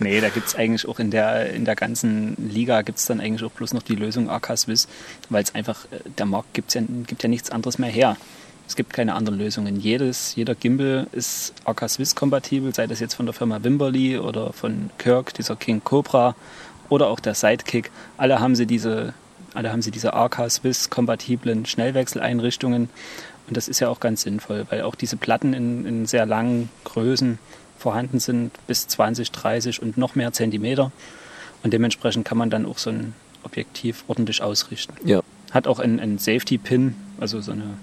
Nee, 0.00 0.20
da 0.20 0.28
gibt 0.28 0.48
es 0.48 0.56
eigentlich 0.56 0.88
auch 0.88 0.98
in 0.98 1.12
der, 1.12 1.52
in 1.52 1.64
der 1.64 1.76
ganzen 1.76 2.36
Liga 2.50 2.82
gibt 2.82 2.98
es 2.98 3.06
dann 3.06 3.20
eigentlich 3.20 3.44
auch 3.44 3.52
bloß 3.52 3.74
noch 3.74 3.82
die 3.82 3.94
Lösung 3.94 4.28
AK 4.28 4.58
Swiss, 4.58 4.88
weil 5.30 5.44
es 5.44 5.54
einfach, 5.54 5.84
äh, 5.92 6.00
der 6.18 6.26
Markt 6.26 6.52
gibt's 6.52 6.74
ja, 6.74 6.82
gibt 7.06 7.22
ja 7.22 7.28
nichts 7.28 7.50
anderes 7.50 7.78
mehr 7.78 7.90
her. 7.90 8.16
Es 8.66 8.74
gibt 8.74 8.92
keine 8.92 9.14
anderen 9.14 9.38
Lösungen. 9.38 9.78
Jedes, 9.78 10.34
jeder 10.34 10.54
Gimbal 10.54 11.06
ist 11.12 11.52
AK 11.64 11.88
Swiss 11.88 12.16
kompatibel, 12.16 12.74
sei 12.74 12.88
das 12.88 12.98
jetzt 12.98 13.14
von 13.14 13.26
der 13.26 13.34
Firma 13.34 13.62
Wimberly 13.62 14.18
oder 14.18 14.52
von 14.52 14.90
Kirk, 14.98 15.34
dieser 15.34 15.54
King 15.54 15.82
Cobra 15.84 16.34
oder 16.88 17.08
auch 17.08 17.20
der 17.20 17.34
Sidekick. 17.34 17.90
Alle 18.16 18.40
haben 18.40 18.56
sie 18.56 18.66
diese, 18.66 19.14
alle 19.54 19.72
haben 19.72 19.82
sie 19.82 19.90
diese 19.90 20.14
AK 20.14 20.50
Swiss 20.50 20.90
kompatiblen 20.90 21.66
Schnellwechseleinrichtungen. 21.66 22.90
Und 23.46 23.56
das 23.56 23.68
ist 23.68 23.80
ja 23.80 23.88
auch 23.88 24.00
ganz 24.00 24.22
sinnvoll, 24.22 24.66
weil 24.70 24.82
auch 24.82 24.94
diese 24.94 25.16
Platten 25.16 25.52
in, 25.52 25.86
in 25.86 26.06
sehr 26.06 26.26
langen 26.26 26.70
Größen 26.84 27.38
vorhanden 27.78 28.18
sind, 28.18 28.52
bis 28.66 28.88
20, 28.88 29.30
30 29.30 29.82
und 29.82 29.98
noch 29.98 30.14
mehr 30.14 30.32
Zentimeter. 30.32 30.90
Und 31.62 31.72
dementsprechend 31.72 32.24
kann 32.24 32.38
man 32.38 32.50
dann 32.50 32.66
auch 32.66 32.78
so 32.78 32.90
ein 32.90 33.14
Objektiv 33.42 34.04
ordentlich 34.08 34.42
ausrichten. 34.42 34.94
Ja. 35.04 35.20
Hat 35.50 35.66
auch 35.66 35.78
einen, 35.78 36.00
einen 36.00 36.18
Safety-Pin, 36.18 36.94
also 37.20 37.40
so 37.40 37.52
eine 37.52 37.74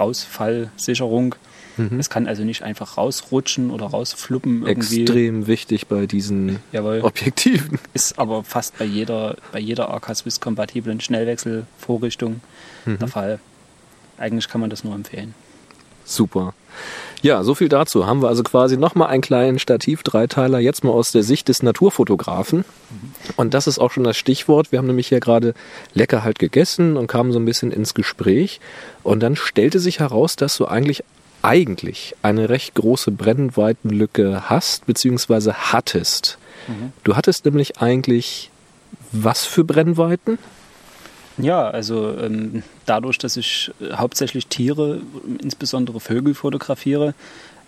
Rausfallsicherung. 0.00 1.34
Mhm. 1.76 2.00
Es 2.00 2.10
kann 2.10 2.26
also 2.26 2.42
nicht 2.44 2.62
einfach 2.62 2.96
rausrutschen 2.96 3.70
oder 3.70 3.86
rausfluppen 3.86 4.66
irgendwie. 4.66 5.02
Extrem 5.02 5.46
wichtig 5.46 5.86
bei 5.86 6.06
diesen 6.06 6.58
Jawohl. 6.72 7.00
Objektiven. 7.02 7.78
Ist 7.94 8.18
aber 8.18 8.42
fast 8.44 8.76
bei 8.78 8.84
jeder, 8.84 9.36
bei 9.52 9.60
jeder 9.60 9.92
AK 9.94 10.14
Swiss 10.16 10.40
kompatiblen 10.40 11.00
Schnellwechselvorrichtung 11.00 12.40
Mhm. 12.84 12.98
der 12.98 13.08
Fall. 13.08 13.38
Eigentlich 14.18 14.48
kann 14.48 14.60
man 14.60 14.70
das 14.70 14.82
nur 14.82 14.94
empfehlen. 14.94 15.34
Super. 16.08 16.54
Ja, 17.20 17.42
so 17.42 17.54
viel 17.54 17.68
dazu. 17.68 18.06
Haben 18.06 18.22
wir 18.22 18.28
also 18.28 18.42
quasi 18.44 18.76
nochmal 18.76 19.08
einen 19.08 19.22
kleinen 19.22 19.58
Stativ-Dreiteiler, 19.58 20.60
jetzt 20.60 20.84
mal 20.84 20.92
aus 20.92 21.10
der 21.10 21.24
Sicht 21.24 21.48
des 21.48 21.62
Naturfotografen. 21.62 22.64
Und 23.36 23.54
das 23.54 23.66
ist 23.66 23.78
auch 23.78 23.90
schon 23.90 24.04
das 24.04 24.16
Stichwort. 24.16 24.70
Wir 24.70 24.78
haben 24.78 24.86
nämlich 24.86 25.08
hier 25.08 25.20
gerade 25.20 25.54
lecker 25.94 26.22
halt 26.22 26.38
gegessen 26.38 26.96
und 26.96 27.08
kamen 27.08 27.32
so 27.32 27.38
ein 27.38 27.44
bisschen 27.44 27.72
ins 27.72 27.94
Gespräch. 27.94 28.60
Und 29.02 29.20
dann 29.20 29.34
stellte 29.36 29.80
sich 29.80 29.98
heraus, 29.98 30.36
dass 30.36 30.56
du 30.56 30.66
eigentlich, 30.66 31.02
eigentlich 31.42 32.14
eine 32.22 32.48
recht 32.48 32.74
große 32.74 33.10
Brennweitenlücke 33.10 34.48
hast, 34.48 34.86
beziehungsweise 34.86 35.72
hattest. 35.72 36.38
Du 37.02 37.16
hattest 37.16 37.44
nämlich 37.44 37.78
eigentlich 37.80 38.50
was 39.10 39.44
für 39.44 39.64
Brennweiten? 39.64 40.38
Ja, 41.38 41.68
also 41.68 42.16
ähm, 42.18 42.62
dadurch, 42.86 43.18
dass 43.18 43.36
ich 43.36 43.70
äh, 43.80 43.94
hauptsächlich 43.94 44.46
Tiere, 44.46 45.00
insbesondere 45.40 46.00
Vögel 46.00 46.34
fotografiere, 46.34 47.14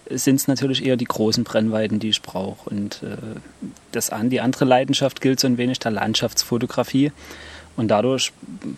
sind 0.09 0.37
es 0.37 0.49
natürlich 0.49 0.85
eher 0.85 0.97
die 0.97 1.05
großen 1.05 1.45
Brennweiten, 1.45 2.01
die 2.01 2.09
ich 2.09 2.23
brauche. 2.23 2.69
Und 2.69 3.03
äh, 3.03 3.17
das 3.93 4.11
an, 4.11 4.31
die 4.31 4.41
andere 4.41 4.65
Leidenschaft 4.65 5.21
gilt 5.21 5.41
so 5.41 5.47
ein 5.47 5.57
wenig 5.57 5.79
der 5.79 5.93
Landschaftsfotografie. 5.93 7.13
Und 7.77 7.89
dadurch 7.89 8.33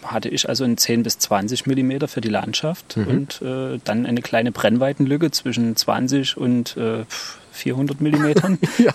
hatte 0.05 0.29
ich 0.29 0.49
also 0.49 0.65
ein 0.65 0.77
10 0.77 1.03
bis 1.03 1.19
20 1.19 1.67
Millimeter 1.67 2.07
für 2.07 2.21
die 2.21 2.29
Landschaft 2.29 2.97
und 2.97 3.43
äh, 3.43 3.81
dann 3.83 4.07
eine 4.07 4.21
kleine 4.21 4.53
Brennweitenlücke 4.53 5.31
zwischen 5.31 5.75
20 5.75 6.37
und 6.37 6.77
äh, 6.77 7.05
400 7.53 8.01
Millimetern. 8.01 8.59
Ja. 8.79 8.95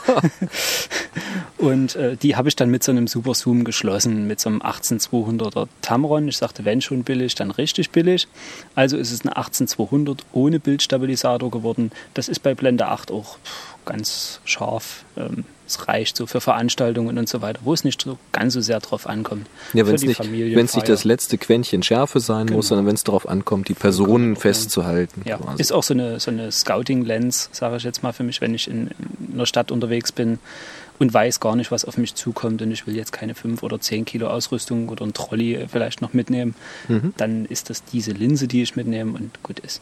Und 1.57 1.95
äh, 1.95 2.17
die 2.17 2.35
habe 2.35 2.49
ich 2.49 2.55
dann 2.55 2.69
mit 2.69 2.83
so 2.83 2.91
einem 2.91 3.07
Super 3.07 3.33
Zoom 3.33 3.63
geschlossen, 3.63 4.27
mit 4.27 4.39
so 4.39 4.49
einem 4.49 4.61
18200er 4.61 5.67
Tamron. 5.81 6.27
Ich 6.27 6.37
sagte, 6.37 6.65
wenn 6.65 6.81
schon 6.81 7.03
billig, 7.03 7.35
dann 7.35 7.51
richtig 7.51 7.91
billig. 7.91 8.27
Also 8.75 8.97
ist 8.97 9.11
es 9.11 9.21
eine 9.21 9.35
18200 9.37 10.25
ohne 10.33 10.59
Bildstabilisator 10.59 11.49
geworden. 11.49 11.91
Das 12.13 12.27
ist 12.27 12.39
bei 12.39 12.53
Blende 12.53 12.87
8 12.87 13.11
auch 13.11 13.37
ganz 13.85 14.41
scharf. 14.45 15.05
Ähm, 15.15 15.45
es 15.67 15.87
reicht 15.87 16.15
so 16.15 16.25
für 16.25 16.39
Veranstaltungen 16.39 17.17
und 17.17 17.27
so 17.27 17.41
weiter, 17.41 17.59
wo 17.63 17.73
es 17.73 17.83
nicht 17.83 18.01
so 18.01 18.17
ganz 18.31 18.53
so 18.53 18.61
sehr 18.61 18.79
drauf 18.79 19.07
ankommt. 19.07 19.47
Ja, 19.73 19.85
wenn 19.85 19.95
es 19.95 20.03
nicht, 20.03 20.19
wenn's 20.19 20.75
nicht 20.75 20.87
das 20.87 21.03
letzte 21.03 21.37
Quäntchen 21.37 21.83
Schärfe 21.83 22.19
sein 22.19 22.47
genau. 22.47 22.57
muss, 22.57 22.69
sondern 22.69 22.87
wenn 22.87 22.95
es 22.95 23.03
darauf 23.03 23.27
ankommt, 23.27 23.67
die 23.67 23.73
Personen 23.73 24.29
genau. 24.29 24.39
festzuhalten. 24.39 25.21
Ja, 25.25 25.37
quasi. 25.37 25.61
ist 25.61 25.73
auch 25.73 25.83
so 25.83 25.93
eine, 25.93 26.19
so 26.19 26.31
eine 26.31 26.51
Scouting-Lens, 26.51 27.49
sage 27.51 27.75
ich 27.75 27.83
jetzt 27.83 28.01
mal 28.01 28.13
für 28.13 28.23
mich, 28.23 28.39
wenn 28.39 28.55
ich 28.55 28.69
in, 28.69 28.87
in 29.19 29.33
einer 29.33 29.45
Stadt 29.45 29.71
unterwegs 29.71 30.11
bin 30.11 30.39
und 30.99 31.13
weiß 31.13 31.39
gar 31.39 31.55
nicht, 31.55 31.71
was 31.71 31.85
auf 31.85 31.97
mich 31.97 32.15
zukommt 32.15 32.61
und 32.61 32.71
ich 32.71 32.87
will 32.87 32.95
jetzt 32.95 33.11
keine 33.11 33.35
fünf 33.35 33.63
oder 33.63 33.79
zehn 33.79 34.05
Kilo 34.05 34.27
Ausrüstung 34.27 34.89
oder 34.89 35.05
ein 35.05 35.13
Trolley 35.13 35.67
vielleicht 35.69 36.01
noch 36.01 36.13
mitnehmen, 36.13 36.55
mhm. 36.87 37.13
dann 37.17 37.45
ist 37.45 37.69
das 37.69 37.83
diese 37.83 38.11
Linse, 38.11 38.47
die 38.47 38.61
ich 38.61 38.75
mitnehme 38.75 39.13
und 39.13 39.43
gut 39.43 39.59
ist. 39.59 39.81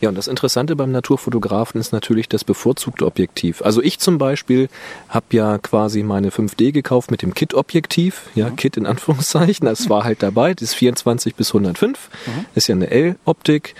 Ja, 0.00 0.08
und 0.08 0.14
das 0.14 0.28
Interessante 0.28 0.76
beim 0.76 0.92
Naturfotografen 0.92 1.78
ist 1.78 1.92
natürlich 1.92 2.26
das 2.26 2.42
bevorzugte 2.42 3.04
Objektiv. 3.04 3.60
Also 3.60 3.82
ich 3.82 3.98
zum 3.98 4.16
Beispiel 4.16 4.70
habe 5.10 5.26
ja 5.32 5.58
quasi 5.58 6.02
meine 6.02 6.30
5D 6.30 6.72
gekauft 6.72 7.10
mit 7.10 7.20
dem 7.20 7.34
Kit-Objektiv, 7.34 8.22
ja, 8.34 8.48
mhm. 8.48 8.56
Kit 8.56 8.78
in 8.78 8.86
Anführungszeichen, 8.86 9.66
das 9.66 9.90
war 9.90 10.04
halt 10.04 10.22
dabei, 10.22 10.54
das 10.54 10.70
ist 10.70 10.74
24 10.74 11.34
bis 11.34 11.48
105, 11.48 12.08
mhm. 12.26 12.46
ist 12.54 12.68
ja 12.68 12.74
eine 12.74 12.90
L-Optik, 12.90 13.74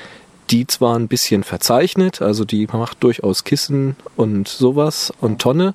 die 0.51 0.67
zwar 0.67 0.99
ein 0.99 1.09
bisschen 1.09 1.45
verzeichnet, 1.45 2.21
also 2.21 2.45
die 2.45 2.67
macht 2.67 3.03
durchaus 3.03 3.45
Kissen 3.45 3.97
und 4.17 4.49
sowas 4.49 5.13
und 5.21 5.41
Tonne, 5.41 5.75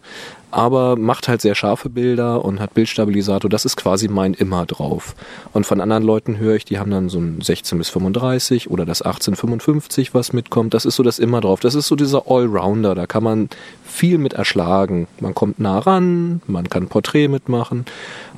aber 0.56 0.96
macht 0.96 1.28
halt 1.28 1.42
sehr 1.42 1.54
scharfe 1.54 1.90
Bilder 1.90 2.46
und 2.46 2.62
hat 2.62 2.74
Bildstabilisator. 2.74 3.50
Das 3.50 3.66
ist 3.66 3.76
quasi 3.76 4.08
mein 4.08 4.34
immer 4.34 4.66
drauf. 4.66 5.14
Und 5.52 5.66
von 5.66 5.82
anderen 5.82 6.04
Leuten 6.04 6.38
höre 6.38 6.56
ich, 6.56 6.64
die 6.64 6.80
haben 6.80 6.92
dann 6.92 7.10
so 7.10 7.20
ein 7.20 7.42
16 7.42 7.78
bis 7.78 7.90
35 7.90 8.72
oder 8.72 8.86
das 8.86 9.02
1855, 9.02 10.14
was 10.14 10.32
mitkommt. 10.32 10.74
Das 10.74 10.86
ist 10.86 10.96
so 10.96 11.04
das 11.04 11.20
immer 11.20 11.42
drauf. 11.42 11.60
Das 11.60 11.76
ist 11.76 11.88
so 11.88 11.98
dieser 11.98 12.32
Allrounder. 12.32 12.96
Da 12.96 13.06
kann 13.06 13.24
man 13.24 13.50
viel 13.84 14.18
mit 14.18 14.32
erschlagen. 14.32 15.08
Man 15.20 15.36
kommt 15.36 15.60
nah 15.60 15.80
ran, 15.80 16.42
man 16.48 16.70
kann 16.70 16.88
Porträt 16.88 17.28
mitmachen. 17.28 17.84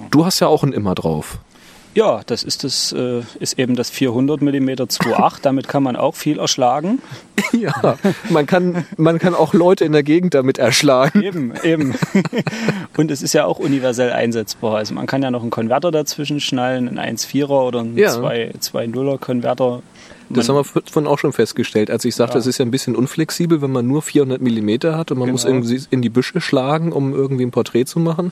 Du 0.09 0.25
hast 0.25 0.39
ja 0.39 0.47
auch 0.47 0.63
ein 0.63 0.74
immer 0.74 0.95
drauf. 0.95 1.38
Ja, 1.94 2.22
das 2.25 2.44
ist, 2.44 2.63
das, 2.63 2.91
äh, 2.91 3.22
ist 3.39 3.58
eben 3.58 3.75
das 3.75 3.89
400 3.89 4.41
mm 4.41 4.70
2.8. 4.70 5.41
Damit 5.41 5.67
kann 5.67 5.84
man 5.84 5.96
auch 5.96 6.15
viel 6.15 6.39
erschlagen. 6.39 7.01
Ja, 7.53 7.98
man 8.29 8.46
kann, 8.46 8.86
man 8.98 9.20
kann 9.20 9.34
auch 9.34 9.53
Leute 9.53 9.86
in 9.86 9.94
der 9.94 10.03
Gegend 10.03 10.34
damit 10.34 10.58
erschlagen. 10.58 11.24
Eben, 11.24 11.53
eben. 11.63 11.96
Und 12.98 13.10
es 13.10 13.22
ist 13.22 13.34
ja 13.34 13.46
auch 13.46 13.58
universell 13.58 14.12
einsetzbar. 14.12 14.75
Also 14.75 14.94
man 14.94 15.06
kann 15.06 15.24
ja 15.24 15.32
noch 15.32 15.44
einen 15.44 15.50
Konverter 15.50 15.91
dazwischen 15.91 16.41
schnallen, 16.41 16.89
einen 16.89 17.17
1.4er 17.17 17.48
oder 17.48 17.79
einen 17.79 17.98
ja. 17.98 18.12
2.0er 18.12 19.17
Konverter 19.17 19.82
das 20.29 20.50
haben 20.50 20.55
wir 20.55 20.63
von 20.63 21.07
auch 21.07 21.19
schon 21.19 21.34
festgestellt, 21.34 21.89
als 21.89 22.05
ich 22.05 22.15
sagte, 22.15 22.36
ja. 22.36 22.39
es 22.39 22.48
ist 22.48 22.57
ja 22.57 22.65
ein 22.65 22.72
bisschen 22.72 22.96
unflexibel, 22.96 23.62
wenn 23.62 23.72
man 23.72 23.88
nur 23.88 24.01
400 24.01 24.41
Millimeter 24.41 24.98
hat 24.98 25.12
und 25.12 25.19
man 25.19 25.27
genau. 25.27 25.34
muss 25.34 25.46
irgendwie 25.46 25.81
in 25.89 26.01
die 26.01 26.10
Büsche 26.10 26.41
schlagen, 26.41 26.91
um 26.91 27.13
irgendwie 27.13 27.46
ein 27.46 27.51
Porträt 27.51 27.86
zu 27.86 28.00
machen. 28.00 28.31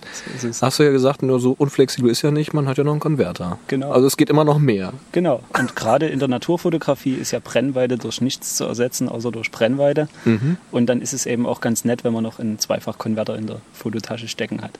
Hast 0.61 0.79
du 0.79 0.83
ja 0.83 0.91
gesagt, 0.91 1.23
nur 1.23 1.39
so 1.39 1.55
unflexibel 1.57 2.09
ist 2.09 2.21
ja 2.21 2.31
nicht, 2.31 2.53
man 2.53 2.67
hat 2.67 2.77
ja 2.77 2.83
noch 2.83 2.91
einen 2.91 2.99
Konverter. 2.99 3.59
Genau. 3.67 3.91
Also 3.91 4.07
es 4.07 4.17
geht 4.17 4.29
immer 4.29 4.43
noch 4.43 4.59
mehr. 4.59 4.93
Genau. 5.11 5.41
Und 5.57 5.75
gerade 5.75 6.07
in 6.07 6.19
der 6.19 6.27
Naturfotografie 6.27 7.15
ist 7.15 7.31
ja 7.31 7.39
Brennweite 7.43 7.97
durch 7.97 8.21
nichts 8.21 8.55
zu 8.55 8.65
ersetzen, 8.65 9.09
außer 9.09 9.31
durch 9.31 9.51
Brennweite. 9.51 10.07
Mhm. 10.25 10.57
Und 10.71 10.87
dann 10.87 11.01
ist 11.01 11.13
es 11.13 11.25
eben 11.25 11.45
auch 11.45 11.61
ganz 11.61 11.85
nett, 11.85 12.03
wenn 12.03 12.13
man 12.13 12.23
noch 12.23 12.39
einen 12.39 12.59
Zweifachkonverter 12.59 13.37
in 13.37 13.47
der 13.47 13.61
Fototasche 13.73 14.27
stecken 14.27 14.61
hat. 14.61 14.71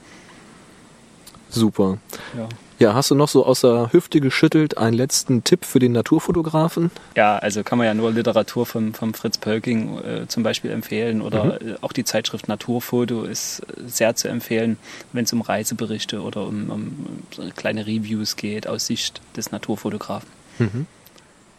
Super. 1.55 1.97
Ja. 2.37 2.47
Ja, 2.77 2.93
hast 2.93 3.09
du 3.09 3.15
noch 3.15 3.29
so 3.29 3.45
aus 3.45 3.61
der 3.61 3.93
Hüfte 3.93 4.19
geschüttelt 4.19 4.77
einen 4.77 4.97
letzten 4.97 5.45
Tipp 5.45 5.63
für 5.63 5.79
den 5.79 5.93
Naturfotografen? 5.93 6.91
Ja, 7.15 7.37
also 7.37 7.63
kann 7.63 7.77
man 7.77 7.87
ja 7.87 7.93
nur 7.93 8.11
Literatur 8.11 8.65
vom, 8.65 8.93
vom 8.93 9.13
Fritz 9.13 9.37
Pölking 9.37 9.97
äh, 9.99 10.27
zum 10.27 10.43
Beispiel 10.43 10.71
empfehlen 10.71 11.21
oder 11.21 11.45
mhm. 11.45 11.77
auch 11.79 11.93
die 11.93 12.03
Zeitschrift 12.03 12.49
Naturfoto 12.49 13.23
ist 13.23 13.61
sehr 13.85 14.15
zu 14.17 14.27
empfehlen, 14.27 14.77
wenn 15.13 15.23
es 15.23 15.31
um 15.31 15.39
Reiseberichte 15.39 16.21
oder 16.21 16.45
um, 16.45 16.69
um 16.69 17.53
kleine 17.55 17.87
Reviews 17.87 18.35
geht 18.35 18.67
aus 18.67 18.87
Sicht 18.87 19.21
des 19.37 19.51
Naturfotografen. 19.51 20.29
Mhm. 20.59 20.85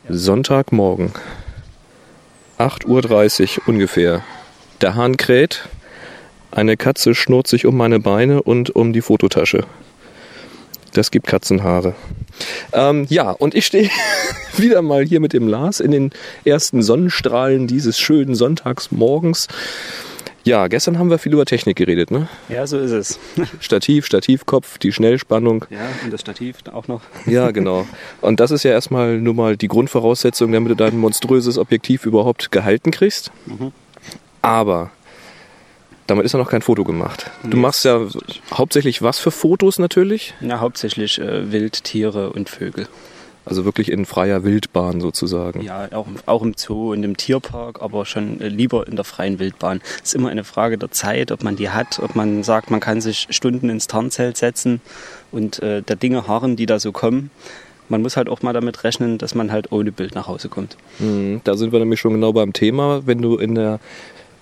Ja. 0.06 0.14
Sonntagmorgen, 0.14 1.12
8.30 2.58 3.60
Uhr 3.60 3.68
ungefähr. 3.68 4.22
Der 4.82 4.94
Hahn 4.94 5.16
kräht, 5.16 5.66
eine 6.50 6.76
Katze 6.76 7.14
schnurrt 7.14 7.46
sich 7.46 7.64
um 7.64 7.74
meine 7.74 8.00
Beine 8.00 8.42
und 8.42 8.76
um 8.76 8.92
die 8.92 9.00
Fototasche. 9.00 9.64
Das 10.92 11.10
gibt 11.10 11.26
Katzenhaare. 11.26 11.94
Ähm, 12.72 13.06
ja, 13.08 13.30
und 13.30 13.54
ich 13.54 13.66
stehe 13.66 13.90
wieder 14.56 14.82
mal 14.82 15.04
hier 15.04 15.20
mit 15.20 15.32
dem 15.32 15.48
Lars 15.48 15.80
in 15.80 15.90
den 15.90 16.10
ersten 16.44 16.82
Sonnenstrahlen 16.82 17.66
dieses 17.66 17.98
schönen 17.98 18.34
Sonntagsmorgens. 18.34 19.48
Ja, 20.46 20.68
gestern 20.68 21.00
haben 21.00 21.10
wir 21.10 21.18
viel 21.18 21.32
über 21.32 21.44
Technik 21.44 21.76
geredet, 21.76 22.12
ne? 22.12 22.28
Ja, 22.48 22.68
so 22.68 22.78
ist 22.78 22.92
es. 22.92 23.18
Stativ, 23.60 24.06
Stativkopf, 24.06 24.78
die 24.78 24.92
Schnellspannung. 24.92 25.64
Ja, 25.70 25.88
und 26.04 26.12
das 26.12 26.20
Stativ 26.20 26.58
auch 26.72 26.86
noch. 26.86 27.00
Ja, 27.26 27.50
genau. 27.50 27.84
Und 28.20 28.38
das 28.38 28.52
ist 28.52 28.62
ja 28.62 28.70
erstmal 28.70 29.18
nur 29.18 29.34
mal 29.34 29.56
die 29.56 29.66
Grundvoraussetzung, 29.66 30.52
damit 30.52 30.70
du 30.70 30.76
dein 30.76 30.98
monströses 30.98 31.58
Objektiv 31.58 32.06
überhaupt 32.06 32.52
gehalten 32.52 32.92
kriegst. 32.92 33.32
Mhm. 33.46 33.72
Aber 34.40 34.92
damit 36.06 36.24
ist 36.24 36.32
ja 36.32 36.38
noch 36.38 36.50
kein 36.50 36.62
Foto 36.62 36.84
gemacht. 36.84 37.30
Du 37.44 37.56
machst 37.56 37.84
ja 37.84 38.00
hauptsächlich 38.52 39.02
was 39.02 39.18
für 39.18 39.30
Fotos 39.30 39.78
natürlich? 39.78 40.34
Ja, 40.40 40.60
hauptsächlich 40.60 41.18
äh, 41.18 41.50
Wildtiere 41.52 42.30
und 42.30 42.48
Vögel. 42.48 42.88
Also 43.44 43.64
wirklich 43.64 43.92
in 43.92 44.06
freier 44.06 44.42
Wildbahn 44.42 45.00
sozusagen. 45.00 45.62
Ja, 45.62 45.88
auch, 45.92 46.08
auch 46.26 46.42
im 46.42 46.54
Zoo, 46.56 46.92
in 46.92 47.02
dem 47.02 47.16
Tierpark, 47.16 47.80
aber 47.80 48.04
schon 48.04 48.40
äh, 48.40 48.48
lieber 48.48 48.88
in 48.88 48.96
der 48.96 49.04
freien 49.04 49.38
Wildbahn. 49.38 49.80
Es 50.02 50.08
ist 50.08 50.14
immer 50.14 50.30
eine 50.30 50.42
Frage 50.42 50.78
der 50.78 50.90
Zeit, 50.90 51.30
ob 51.30 51.44
man 51.44 51.54
die 51.54 51.70
hat, 51.70 52.00
ob 52.00 52.16
man 52.16 52.42
sagt, 52.42 52.72
man 52.72 52.80
kann 52.80 53.00
sich 53.00 53.28
Stunden 53.30 53.70
ins 53.70 53.86
Tarnzelt 53.86 54.36
setzen 54.36 54.80
und 55.30 55.62
äh, 55.62 55.80
der 55.82 55.94
Dinge 55.94 56.26
harren, 56.26 56.56
die 56.56 56.66
da 56.66 56.80
so 56.80 56.90
kommen. 56.90 57.30
Man 57.88 58.02
muss 58.02 58.16
halt 58.16 58.28
auch 58.28 58.42
mal 58.42 58.52
damit 58.52 58.82
rechnen, 58.82 59.16
dass 59.16 59.36
man 59.36 59.52
halt 59.52 59.70
ohne 59.70 59.92
Bild 59.92 60.16
nach 60.16 60.26
Hause 60.26 60.48
kommt. 60.48 60.76
Mhm, 60.98 61.40
da 61.44 61.56
sind 61.56 61.70
wir 61.70 61.78
nämlich 61.78 62.00
schon 62.00 62.14
genau 62.14 62.32
beim 62.32 62.52
Thema. 62.52 63.02
Wenn 63.06 63.22
du 63.22 63.36
in 63.36 63.54
der 63.54 63.78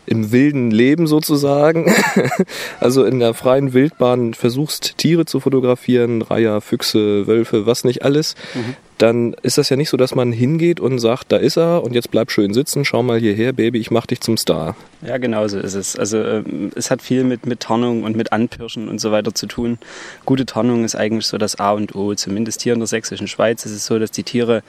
im 0.07 0.33
wilden 0.33 0.71
Leben 0.71 1.07
sozusagen, 1.07 1.93
also 2.81 3.05
in 3.05 3.19
der 3.21 3.35
freien 3.35 3.73
Wildbahn 3.73 4.35
versuchst, 4.35 4.99
Tiere 4.99 5.25
zu 5.25 5.41
fotografieren, 5.41 6.23
Reiher, 6.23 6.61
Füchse, 6.61 7.27
Wölfe, 7.27 7.67
was 7.67 7.85
nicht 7.85 8.05
alles, 8.05 8.35
mhm. 8.55 8.77
dann 8.99 9.35
ist 9.43 9.59
das 9.59 9.71
ja 9.71 9.77
nicht 9.77 9.89
so, 9.89 9.97
dass 9.97 10.15
man 10.15 10.33
hingeht 10.33 10.81
und 10.81 10.99
sagt, 10.99 11.33
da 11.33 11.37
ist 11.37 11.57
er 11.57 11.83
und 11.83 11.95
jetzt 11.95 12.11
bleib 12.11 12.31
schön 12.31 12.53
sitzen, 12.53 12.85
schau 12.85 13.03
mal 13.03 13.19
hierher, 13.19 13.53
Baby, 13.53 13.79
ich 13.79 13.91
mach 13.91 14.07
dich 14.07 14.21
zum 14.21 14.37
Star. 14.37 14.77
Ja, 15.07 15.19
genau 15.19 15.47
so 15.49 15.59
ist 15.59 15.75
es. 15.75 15.99
Also 15.99 16.19
ähm, 16.23 16.71
es 16.75 16.91
hat 16.91 17.03
viel 17.03 17.25
mit, 17.25 17.47
mit 17.47 17.61
Tarnung 17.61 18.05
und 18.05 18.17
mit 18.17 18.33
Anpirschen 18.33 18.89
und 18.89 19.01
so 19.01 19.13
weiter 19.13 19.35
zu 19.35 19.47
tun. 19.47 19.79
Gute 20.25 20.47
Tarnung 20.47 20.85
ist 20.85 20.97
eigentlich 20.97 21.27
so 21.27 21.39
das 21.39 21.59
A 21.59 21.73
und 21.73 21.95
O. 21.95 22.15
Zumindest 22.15 22.63
hier 22.63 22.73
in 22.73 22.81
der 22.81 22.87
sächsischen 22.87 23.29
Schweiz 23.29 23.67
ist 23.67 23.73
es 23.73 23.87
so, 23.87 23.99
dass 23.99 24.11
die 24.11 24.23
Tiere 24.23 24.63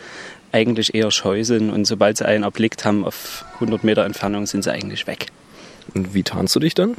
eigentlich 0.55 0.95
eher 0.95 1.11
scheu 1.11 1.43
sind 1.43 1.69
und 1.69 1.85
sobald 1.85 2.17
sie 2.17 2.25
einen 2.25 2.43
erblickt 2.43 2.85
haben 2.85 3.03
auf 3.03 3.43
100 3.55 3.83
Meter 3.83 4.05
Entfernung, 4.05 4.45
sind 4.45 4.63
sie 4.63 4.71
eigentlich 4.71 5.05
weg. 5.05 5.27
Und 5.93 6.13
wie 6.13 6.23
tarnst 6.23 6.55
du 6.55 6.59
dich 6.59 6.73
dann? 6.73 6.95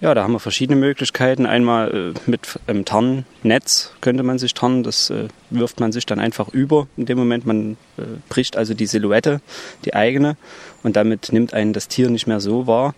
Ja, 0.00 0.14
da 0.14 0.24
haben 0.24 0.32
wir 0.32 0.40
verschiedene 0.40 0.78
Möglichkeiten. 0.78 1.46
Einmal 1.46 2.14
äh, 2.16 2.30
mit 2.30 2.58
einem 2.66 2.84
Tarnnetz 2.84 3.92
könnte 4.00 4.22
man 4.22 4.38
sich 4.38 4.52
tarnen. 4.52 4.82
Das 4.82 5.10
äh, 5.10 5.28
wirft 5.50 5.80
man 5.80 5.92
sich 5.92 6.04
dann 6.04 6.18
einfach 6.18 6.48
über. 6.48 6.88
In 6.96 7.06
dem 7.06 7.16
Moment, 7.16 7.46
man 7.46 7.76
äh, 7.96 8.02
bricht 8.28 8.56
also 8.56 8.74
die 8.74 8.86
Silhouette, 8.86 9.40
die 9.84 9.94
eigene, 9.94 10.36
und 10.82 10.96
damit 10.96 11.32
nimmt 11.32 11.54
einen 11.54 11.72
das 11.72 11.88
Tier 11.88 12.10
nicht 12.10 12.26
mehr 12.26 12.40
so 12.40 12.66
wahr. 12.66 12.94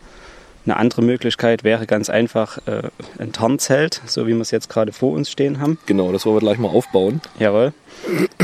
Eine 0.65 0.79
andere 0.79 1.03
Möglichkeit 1.03 1.63
wäre 1.63 1.87
ganz 1.87 2.11
einfach 2.11 2.59
äh, 2.67 2.83
ein 3.19 3.33
Tarnzelt, 3.33 4.03
so 4.07 4.27
wie 4.27 4.35
wir 4.35 4.41
es 4.41 4.51
jetzt 4.51 4.69
gerade 4.69 4.93
vor 4.93 5.13
uns 5.13 5.31
stehen 5.31 5.61
haben. 5.61 5.79
Genau, 5.87 6.11
das 6.11 6.27
wollen 6.27 6.37
wir 6.37 6.41
gleich 6.41 6.59
mal 6.59 6.69
aufbauen. 6.69 7.21
Jawohl. 7.39 7.73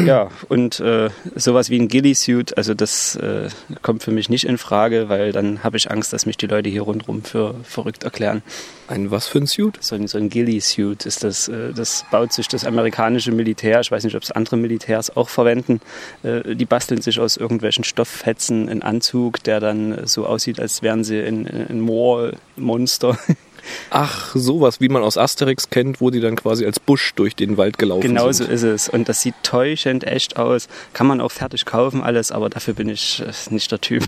Ja, 0.05 0.31
und 0.49 0.81
äh, 0.81 1.11
sowas 1.37 1.71
wie 1.71 1.79
ein 1.79 1.89
Ghillie-Suit, 1.89 2.57
also 2.57 2.75
das 2.75 3.15
äh, 3.17 3.49
kommt 3.83 4.03
für 4.03 4.11
mich 4.11 4.29
nicht 4.29 4.45
in 4.45 4.59
Frage, 4.59 5.09
weil 5.09 5.33
dann 5.33 5.63
habe 5.63 5.77
ich 5.77 5.91
Angst, 5.91 6.13
dass 6.13 6.27
mich 6.27 6.37
die 6.37 6.47
Leute 6.47 6.69
hier 6.69 6.83
rundherum 6.83 7.23
für 7.23 7.55
verrückt 7.63 8.03
erklären. 8.03 8.43
Ein 8.89 9.11
was 9.11 9.29
für 9.29 9.39
ein 9.39 9.47
Suit? 9.47 9.79
So 9.81 9.95
ein, 9.95 10.09
so 10.09 10.19
ein 10.19 10.31
Ghillie-Suit 10.31 11.07
ist 11.07 11.23
das. 11.23 11.49
Äh, 11.49 11.73
das 11.73 12.05
baut 12.11 12.33
sich 12.33 12.49
das 12.49 12.65
amerikanische 12.65 13.33
Militär, 13.33 13.81
ich 13.81 13.91
weiß 13.91 14.05
nicht, 14.05 14.17
ob 14.17 14.23
es 14.23 14.33
andere 14.33 14.57
Militärs 14.57 15.17
auch 15.17 15.29
verwenden, 15.29 15.81
äh, 16.23 16.57
die 16.57 16.67
basteln 16.67 17.01
sich 17.01 17.21
aus 17.21 17.37
irgendwelchen 17.37 17.85
Stofffetzen 17.85 18.69
einen 18.69 18.83
Anzug, 18.83 19.43
der 19.45 19.61
dann 19.61 20.07
so 20.07 20.27
aussieht, 20.27 20.59
als 20.59 20.83
wären 20.83 21.05
sie 21.05 21.21
ein, 21.21 21.47
ein 21.47 21.81
Moor-Monster. 21.81 23.19
Ach, 23.91 24.35
sowas, 24.35 24.81
wie 24.81 24.89
man 24.89 25.03
aus 25.03 25.17
Asterix 25.19 25.71
kennt, 25.71 26.01
wo 26.01 26.11
die 26.11 26.21
dann 26.21 26.37
quasi 26.37 26.65
als 26.65 26.81
Busch 26.81 27.13
durch 27.15 27.37
den 27.37 27.57
Wald 27.57 27.79
gelaufen 27.79 28.03
genau 28.03 28.31
sind. 28.33 28.49
Genau 28.49 28.59
so 28.59 28.69
ist 28.69 28.87
es. 28.87 28.89
Und 28.89 29.09
das 29.09 29.23
sieht 29.23 29.35
täuschend 29.43 30.05
echt 30.05 30.37
aus. 30.37 30.69
Kann 30.93 31.07
man 31.07 31.21
auch 31.21 31.33
fertig 31.33 31.65
kaufen, 31.65 32.03
alles, 32.03 32.33
aber 32.33 32.51
dafür 32.51 32.75
bin 32.75 32.89
ich 32.89 33.21
äh, 33.21 33.55
nicht 33.55 33.71
der 33.71 33.81
Typ. 33.81 34.05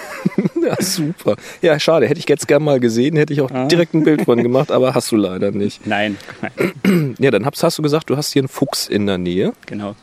ja, 0.62 0.76
super. 0.80 1.36
Ja, 1.60 1.78
schade. 1.78 2.06
Hätte 2.06 2.20
ich 2.20 2.28
jetzt 2.28 2.48
gern 2.48 2.62
mal 2.62 2.80
gesehen, 2.80 3.16
hätte 3.16 3.32
ich 3.32 3.40
auch 3.40 3.50
ah. 3.50 3.66
direkt 3.66 3.94
ein 3.94 4.04
Bild 4.04 4.22
von 4.22 4.42
gemacht, 4.42 4.70
aber 4.70 4.94
hast 4.94 5.10
du 5.12 5.16
leider 5.16 5.50
nicht. 5.50 5.86
Nein. 5.86 6.16
nein. 6.40 7.14
Ja, 7.18 7.30
dann 7.30 7.44
hast, 7.44 7.62
hast 7.62 7.78
du 7.78 7.82
gesagt, 7.82 8.10
du 8.10 8.16
hast 8.16 8.32
hier 8.32 8.42
einen 8.42 8.48
Fuchs 8.48 8.86
in 8.86 9.06
der 9.06 9.18
Nähe. 9.18 9.52
Genau. 9.66 9.94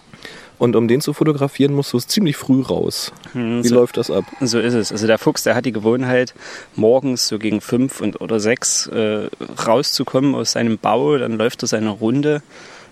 Und 0.59 0.75
um 0.75 0.87
den 0.87 0.99
zu 1.01 1.13
fotografieren, 1.13 1.73
musst 1.73 1.93
du 1.93 1.99
ziemlich 1.99 2.35
früh 2.37 2.61
raus. 2.61 3.11
Hm, 3.31 3.63
Wie 3.63 3.67
so, 3.69 3.75
läuft 3.75 3.97
das 3.97 4.11
ab? 4.11 4.25
so 4.41 4.59
ist 4.59 4.73
es. 4.73 4.91
Also 4.91 5.07
der 5.07 5.17
Fuchs, 5.17 5.43
der 5.43 5.55
hat 5.55 5.65
die 5.65 5.71
Gewohnheit, 5.71 6.33
morgens 6.75 7.27
so 7.29 7.39
gegen 7.39 7.61
fünf 7.61 8.01
und, 8.01 8.19
oder 8.19 8.39
sechs 8.41 8.85
äh, 8.87 9.29
rauszukommen 9.65 10.35
aus 10.35 10.51
seinem 10.51 10.77
Bau. 10.77 11.17
Dann 11.17 11.37
läuft 11.37 11.63
er 11.63 11.67
seine 11.67 11.89
Runde, 11.89 12.43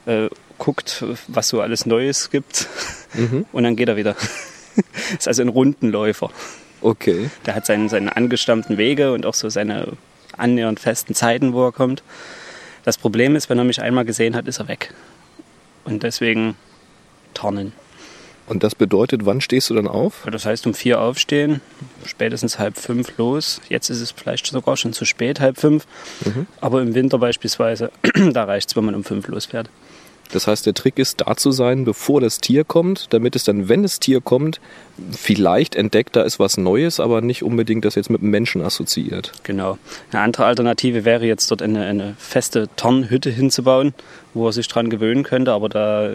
äh, 0.05 0.29
guckt, 0.57 1.03
was 1.27 1.49
so 1.49 1.61
alles 1.61 1.85
Neues 1.85 2.29
gibt 2.31 2.67
Mhm. 3.13 3.45
und 3.53 3.63
dann 3.63 3.75
geht 3.75 3.87
er 3.89 3.95
wieder. 3.95 4.15
ist 5.17 5.27
also 5.27 5.41
ein 5.41 5.47
Rundenläufer. 5.49 6.29
Okay. 6.81 7.29
Der 7.45 7.55
hat 7.55 7.65
seinen, 7.65 7.89
seine 7.89 8.15
angestammten 8.15 8.77
Wege 8.77 9.11
und 9.13 9.25
auch 9.25 9.33
so 9.33 9.49
seine 9.49 9.87
annähernd 10.37 10.79
festen 10.79 11.15
Zeiten, 11.15 11.53
wo 11.53 11.65
er 11.65 11.71
kommt. 11.71 12.03
Das 12.83 12.97
Problem 12.97 13.35
ist, 13.35 13.49
wenn 13.49 13.57
er 13.57 13.63
mich 13.63 13.81
einmal 13.81 14.05
gesehen 14.05 14.35
hat, 14.35 14.47
ist 14.47 14.59
er 14.59 14.67
weg. 14.67 14.93
Und 15.83 16.03
deswegen 16.03 16.55
Tornen. 17.37 17.71
Und 18.47 18.63
das 18.63 18.75
bedeutet, 18.75 19.25
wann 19.25 19.41
stehst 19.41 19.69
du 19.69 19.73
dann 19.73 19.87
auf? 19.87 20.25
Das 20.31 20.45
heißt, 20.45 20.65
um 20.67 20.73
vier 20.73 21.01
aufstehen, 21.01 21.59
spätestens 22.05 22.57
halb 22.57 22.77
fünf 22.77 23.17
los. 23.17 23.61
Jetzt 23.67 23.89
ist 23.89 23.99
es 23.99 24.11
vielleicht 24.11 24.47
sogar 24.47 24.77
schon 24.77 24.93
zu 24.93 25.03
spät, 25.03 25.41
halb 25.41 25.57
fünf. 25.57 25.85
Aber 26.61 26.81
im 26.81 26.95
Winter 26.95 27.17
beispielsweise, 27.17 27.91
da 28.31 28.45
reicht 28.45 28.69
es, 28.69 28.75
wenn 28.77 28.85
man 28.85 28.95
um 28.95 29.03
fünf 29.03 29.27
losfährt. 29.27 29.69
Das 30.31 30.47
heißt, 30.47 30.65
der 30.65 30.73
Trick 30.73 30.99
ist, 30.99 31.21
da 31.21 31.35
zu 31.35 31.51
sein, 31.51 31.85
bevor 31.85 32.21
das 32.21 32.39
Tier 32.39 32.63
kommt, 32.63 33.13
damit 33.13 33.35
es 33.35 33.43
dann, 33.43 33.69
wenn 33.69 33.83
das 33.83 33.99
Tier 33.99 34.21
kommt, 34.21 34.59
vielleicht 35.11 35.75
entdeckt, 35.75 36.15
da 36.15 36.23
ist 36.23 36.39
was 36.39 36.57
Neues, 36.57 36.99
aber 36.99 37.21
nicht 37.21 37.43
unbedingt 37.43 37.85
das 37.85 37.95
jetzt 37.95 38.09
mit 38.09 38.21
dem 38.21 38.29
Menschen 38.29 38.61
assoziiert. 38.61 39.31
Genau. 39.43 39.77
Eine 40.11 40.21
andere 40.21 40.45
Alternative 40.45 41.05
wäre 41.05 41.25
jetzt 41.25 41.49
dort 41.51 41.61
eine, 41.61 41.85
eine 41.85 42.15
feste 42.17 42.69
Tonnenhütte 42.75 43.29
hinzubauen, 43.29 43.93
wo 44.33 44.47
er 44.47 44.53
sich 44.53 44.67
dran 44.67 44.89
gewöhnen 44.89 45.23
könnte, 45.23 45.51
aber 45.51 45.69
da 45.69 46.09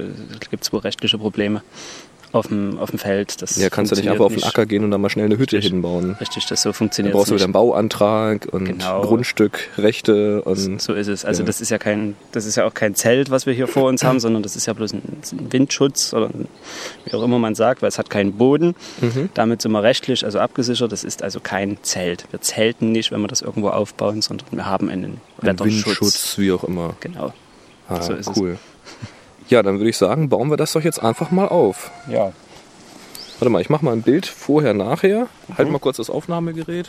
gibt 0.50 0.64
es 0.64 0.72
wohl 0.72 0.80
rechtliche 0.80 1.18
Probleme 1.18 1.62
auf 2.32 2.46
dem, 2.48 2.78
auf 2.78 2.90
dem 2.90 2.98
Feld. 2.98 3.42
Das 3.42 3.56
Ja, 3.56 3.68
kannst 3.70 3.92
du 3.92 3.96
nicht 3.96 4.08
einfach 4.08 4.24
auf 4.24 4.34
den 4.34 4.42
Acker 4.42 4.64
gehen 4.66 4.84
und 4.84 4.90
da 4.90 4.98
mal 4.98 5.10
schnell 5.10 5.26
eine 5.26 5.36
Hütte 5.38 5.56
Richtig. 5.56 5.72
hinbauen. 5.72 6.16
Richtig, 6.20 6.46
das 6.46 6.62
so 6.62 6.72
funktioniert 6.72 7.14
brauchst 7.14 7.30
du 7.30 7.34
wieder 7.34 7.44
einen 7.44 7.52
Bauantrag 7.52 8.48
und 8.50 8.64
Genau. 8.64 9.02
Grundstück, 9.02 9.68
Rechte 9.78 10.42
und 10.42 10.80
So 10.80 10.94
ist 10.94 11.08
es. 11.08 11.24
Also 11.24 11.42
Ja. 11.42 11.46
das 11.46 11.60
ist 11.60 11.70
ja 11.70 11.78
kein, 11.78 12.16
das 12.32 12.46
ist 12.46 12.56
ja 12.56 12.64
auch 12.66 12.74
kein 12.74 12.94
Zelt, 12.94 13.30
was 13.30 13.44
wir 13.46 13.52
hier 13.52 13.68
vor 13.68 13.84
uns 13.88 14.02
haben, 14.02 14.18
sondern 14.20 14.42
das 14.42 14.56
ist 14.56 14.66
ja 14.66 14.72
bloß 14.72 14.94
ein, 14.94 15.02
ein 15.32 15.52
Windschutz 15.52 16.14
oder 16.14 16.26
ein, 16.26 16.48
wie 17.04 17.14
auch 17.14 17.22
immer 17.22 17.38
man 17.38 17.54
sagt, 17.54 17.82
weil 17.82 17.88
es 17.88 17.98
hat 17.98 18.08
keinen 18.10 18.32
Boden. 18.32 18.74
Mhm. 19.00 19.28
Damit 19.34 19.60
sind 19.62 19.72
wir 19.72 19.82
rechtlich 19.82 20.24
also 20.24 20.38
abgesichert. 20.38 20.90
Das 20.92 21.04
ist 21.04 21.22
also 21.22 21.38
kein 21.40 21.76
Zelt. 21.82 22.24
Wir 22.30 22.40
zelten 22.40 22.92
nicht, 22.92 23.12
wenn 23.12 23.20
wir 23.20 23.28
das 23.28 23.42
irgendwo 23.42 23.68
aufbauen, 23.68 24.22
sondern 24.22 24.46
wir 24.52 24.66
haben 24.66 24.88
einen 24.88 25.04
ein 25.04 25.20
Wetterschutz. 25.48 25.86
Windschutz, 25.86 26.38
wie 26.38 26.52
auch 26.52 26.64
immer. 26.64 26.94
Genau. 27.00 27.32
Ah, 27.88 28.00
So 28.00 28.14
ist 28.14 28.28
es. 28.28 28.40
Ja, 29.52 29.62
dann 29.62 29.78
würde 29.78 29.90
ich 29.90 29.98
sagen, 29.98 30.30
bauen 30.30 30.48
wir 30.48 30.56
das 30.56 30.72
doch 30.72 30.80
jetzt 30.80 31.02
einfach 31.02 31.30
mal 31.30 31.46
auf. 31.46 31.90
Ja. 32.08 32.32
Warte 33.38 33.50
mal, 33.50 33.60
ich 33.60 33.68
mache 33.68 33.84
mal 33.84 33.92
ein 33.92 34.00
Bild 34.00 34.24
vorher, 34.24 34.72
nachher. 34.72 35.28
Halt 35.58 35.68
Mhm. 35.68 35.72
mal 35.74 35.78
kurz 35.78 35.98
das 35.98 36.08
Aufnahmegerät. 36.08 36.88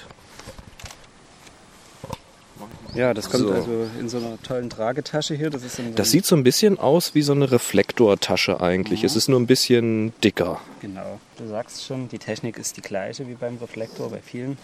Ja, 2.95 3.13
das 3.13 3.29
kommt 3.29 3.43
So. 3.47 3.51
also 3.53 3.87
in 3.99 4.07
so 4.07 4.17
einer 4.19 4.41
tollen 4.43 4.69
Tragetasche 4.69 5.35
hier. 5.35 5.49
Das 5.49 5.63
ist 5.63 5.77
ein, 5.79 5.93
Das 5.95 6.09
sieht 6.11 6.25
so 6.25 6.37
ein 6.37 6.43
bisschen 6.43 6.79
aus 6.79 7.13
wie 7.15 7.21
so 7.21 7.33
eine 7.33 7.51
Reflektortasche 7.51 8.61
eigentlich. 8.61 9.01
Mhm. 9.01 9.07
Es 9.07 9.15
ist 9.17 9.27
nur 9.27 9.41
ein 9.41 9.47
bisschen 9.47 10.13
dicker. 10.23 10.61
Genau. 10.79 11.19
Du 11.37 11.45
sagst 11.47 11.83
schon, 11.85 12.07
die 12.07 12.19
Technik 12.19 12.57
ist 12.57 12.77
die 12.77 12.81
gleiche 12.81 13.27
wie 13.27 13.33
beim 13.33 13.57
Reflektor 13.57 14.09
bei 14.09 14.19
vielen. 14.19 14.57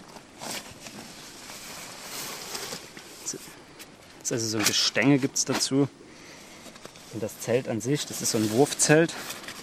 Das 3.24 3.34
ist 4.22 4.32
also 4.32 4.46
so 4.46 4.58
ein 4.58 4.64
Gestänge 4.64 5.18
gibt 5.18 5.36
es 5.36 5.44
dazu. 5.44 5.86
Und 7.12 7.22
das 7.22 7.40
Zelt 7.40 7.68
an 7.68 7.80
sich, 7.80 8.06
das 8.06 8.22
ist 8.22 8.30
so 8.30 8.38
ein 8.38 8.50
Wurfzelt. 8.52 9.12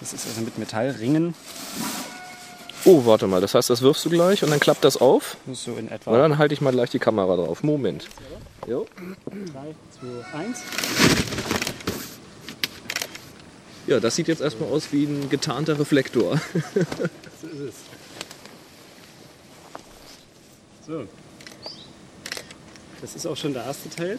Das 0.00 0.12
ist 0.12 0.26
also 0.26 0.40
mit 0.42 0.58
Metallringen. 0.58 1.34
Oh, 2.84 3.04
warte 3.04 3.26
mal, 3.26 3.40
das 3.40 3.54
heißt, 3.54 3.68
das 3.68 3.82
wirfst 3.82 4.04
du 4.04 4.10
gleich 4.10 4.42
und 4.44 4.50
dann 4.50 4.60
klappt 4.60 4.84
das 4.84 4.96
auf? 4.96 5.36
So 5.52 5.72
in 5.72 5.88
Und 5.88 5.92
etwa 5.92 6.16
dann 6.16 6.38
halte 6.38 6.54
ich 6.54 6.60
mal 6.60 6.70
gleich 6.70 6.90
die 6.90 6.98
Kamera 6.98 7.36
drauf. 7.36 7.62
Moment. 7.62 8.08
Jo. 8.66 8.86
3, 9.26 9.74
2, 10.32 10.38
1. 10.38 10.58
Ja, 13.86 14.00
das 14.00 14.16
sieht 14.16 14.28
jetzt 14.28 14.40
erstmal 14.40 14.70
aus 14.70 14.92
wie 14.92 15.04
ein 15.04 15.28
getarnter 15.30 15.78
Reflektor. 15.78 16.40
So 17.40 17.46
ist 17.46 17.60
es. 17.60 17.74
So. 20.86 21.04
Das 23.00 23.14
ist 23.14 23.26
auch 23.26 23.36
schon 23.36 23.54
der 23.54 23.64
erste 23.64 23.88
Teil. 23.90 24.18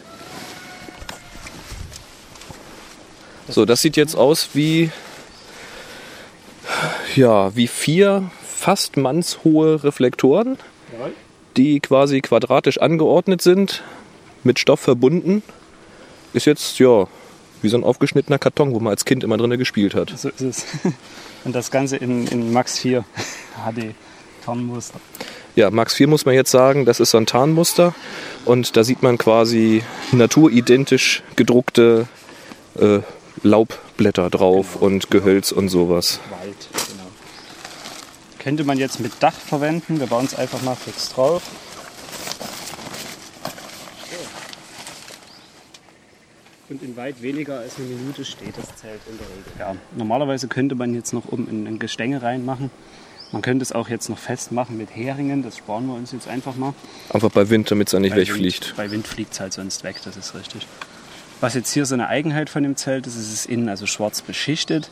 So, 3.50 3.64
das 3.64 3.82
sieht 3.82 3.96
jetzt 3.96 4.14
aus 4.14 4.50
wie 4.54 4.90
ja, 7.16 7.54
wie 7.56 7.66
vier 7.66 8.30
fast 8.46 8.96
mannshohe 8.96 9.82
Reflektoren, 9.82 10.58
die 11.56 11.80
quasi 11.80 12.20
quadratisch 12.20 12.78
angeordnet 12.78 13.42
sind, 13.42 13.82
mit 14.44 14.58
Stoff 14.58 14.80
verbunden. 14.80 15.42
Ist 16.32 16.46
jetzt 16.46 16.78
ja 16.78 17.08
wie 17.62 17.68
so 17.68 17.76
ein 17.76 17.84
aufgeschnittener 17.84 18.38
Karton, 18.38 18.72
wo 18.72 18.80
man 18.80 18.92
als 18.92 19.04
Kind 19.04 19.24
immer 19.24 19.36
drin 19.36 19.58
gespielt 19.58 19.94
hat. 19.94 20.12
So 20.16 20.28
ist 20.28 20.40
es. 20.40 20.66
Und 21.44 21.54
das 21.54 21.70
Ganze 21.70 21.96
in, 21.96 22.26
in 22.28 22.52
Max 22.52 22.78
4 22.78 23.04
HD 23.64 23.94
Tarnmuster. 24.44 25.00
Ja, 25.56 25.70
Max 25.70 25.94
4 25.94 26.06
muss 26.06 26.24
man 26.24 26.34
jetzt 26.34 26.50
sagen, 26.50 26.84
das 26.84 27.00
ist 27.00 27.10
so 27.10 27.18
ein 27.18 27.26
Tarnmuster 27.26 27.94
und 28.44 28.76
da 28.76 28.84
sieht 28.84 29.02
man 29.02 29.18
quasi 29.18 29.82
naturidentisch 30.12 31.22
gedruckte 31.36 32.06
äh, 32.78 33.00
Laubblätter 33.42 34.28
drauf 34.30 34.76
und 34.76 35.10
Gehölz 35.10 35.52
und 35.52 35.68
sowas. 35.68 36.20
Wald, 36.30 36.68
genau. 36.72 37.08
Könnte 38.38 38.64
man 38.64 38.78
jetzt 38.78 39.00
mit 39.00 39.12
Dach 39.20 39.34
verwenden. 39.34 39.98
Wir 40.00 40.06
bauen 40.06 40.26
es 40.26 40.34
einfach 40.34 40.62
mal 40.62 40.74
fix 40.74 41.10
drauf. 41.10 41.42
Und 46.68 46.82
in 46.84 46.96
weit 46.96 47.20
weniger 47.20 47.58
als 47.58 47.78
eine 47.78 47.86
Minute 47.86 48.24
steht 48.24 48.56
das 48.56 48.76
Zelt 48.76 49.00
in 49.10 49.18
der 49.18 49.26
Regel. 49.26 49.52
Ja, 49.58 49.76
normalerweise 49.96 50.46
könnte 50.46 50.76
man 50.76 50.94
jetzt 50.94 51.12
noch 51.12 51.26
oben 51.26 51.48
ein, 51.50 51.66
ein 51.66 51.78
Gestänge 51.80 52.22
reinmachen. 52.22 52.70
Man 53.32 53.42
könnte 53.42 53.62
es 53.62 53.72
auch 53.72 53.88
jetzt 53.88 54.08
noch 54.08 54.18
festmachen 54.18 54.76
mit 54.76 54.94
Heringen. 54.94 55.42
Das 55.42 55.56
sparen 55.56 55.86
wir 55.86 55.94
uns 55.94 56.12
jetzt 56.12 56.28
einfach 56.28 56.54
mal. 56.56 56.74
Einfach 57.12 57.30
bei 57.30 57.48
Wind, 57.50 57.70
damit 57.70 57.88
es 57.88 57.92
dann 57.92 58.02
nicht 58.02 58.12
Bei 58.12 58.20
wegfliegt. 58.20 58.68
Wind, 58.68 58.76
bei 58.76 58.90
Wind 58.90 59.06
fliegt 59.08 59.32
es 59.32 59.40
halt 59.40 59.52
sonst 59.52 59.82
weg, 59.82 59.96
das 60.04 60.16
ist 60.16 60.34
richtig. 60.34 60.66
Was 61.40 61.54
jetzt 61.54 61.72
hier 61.72 61.86
so 61.86 61.94
eine 61.94 62.08
Eigenheit 62.08 62.50
von 62.50 62.62
dem 62.62 62.76
Zelt 62.76 63.06
ist, 63.06 63.16
ist 63.16 63.32
es 63.32 63.46
innen 63.46 63.68
also 63.68 63.86
schwarz 63.86 64.20
beschichtet. 64.20 64.90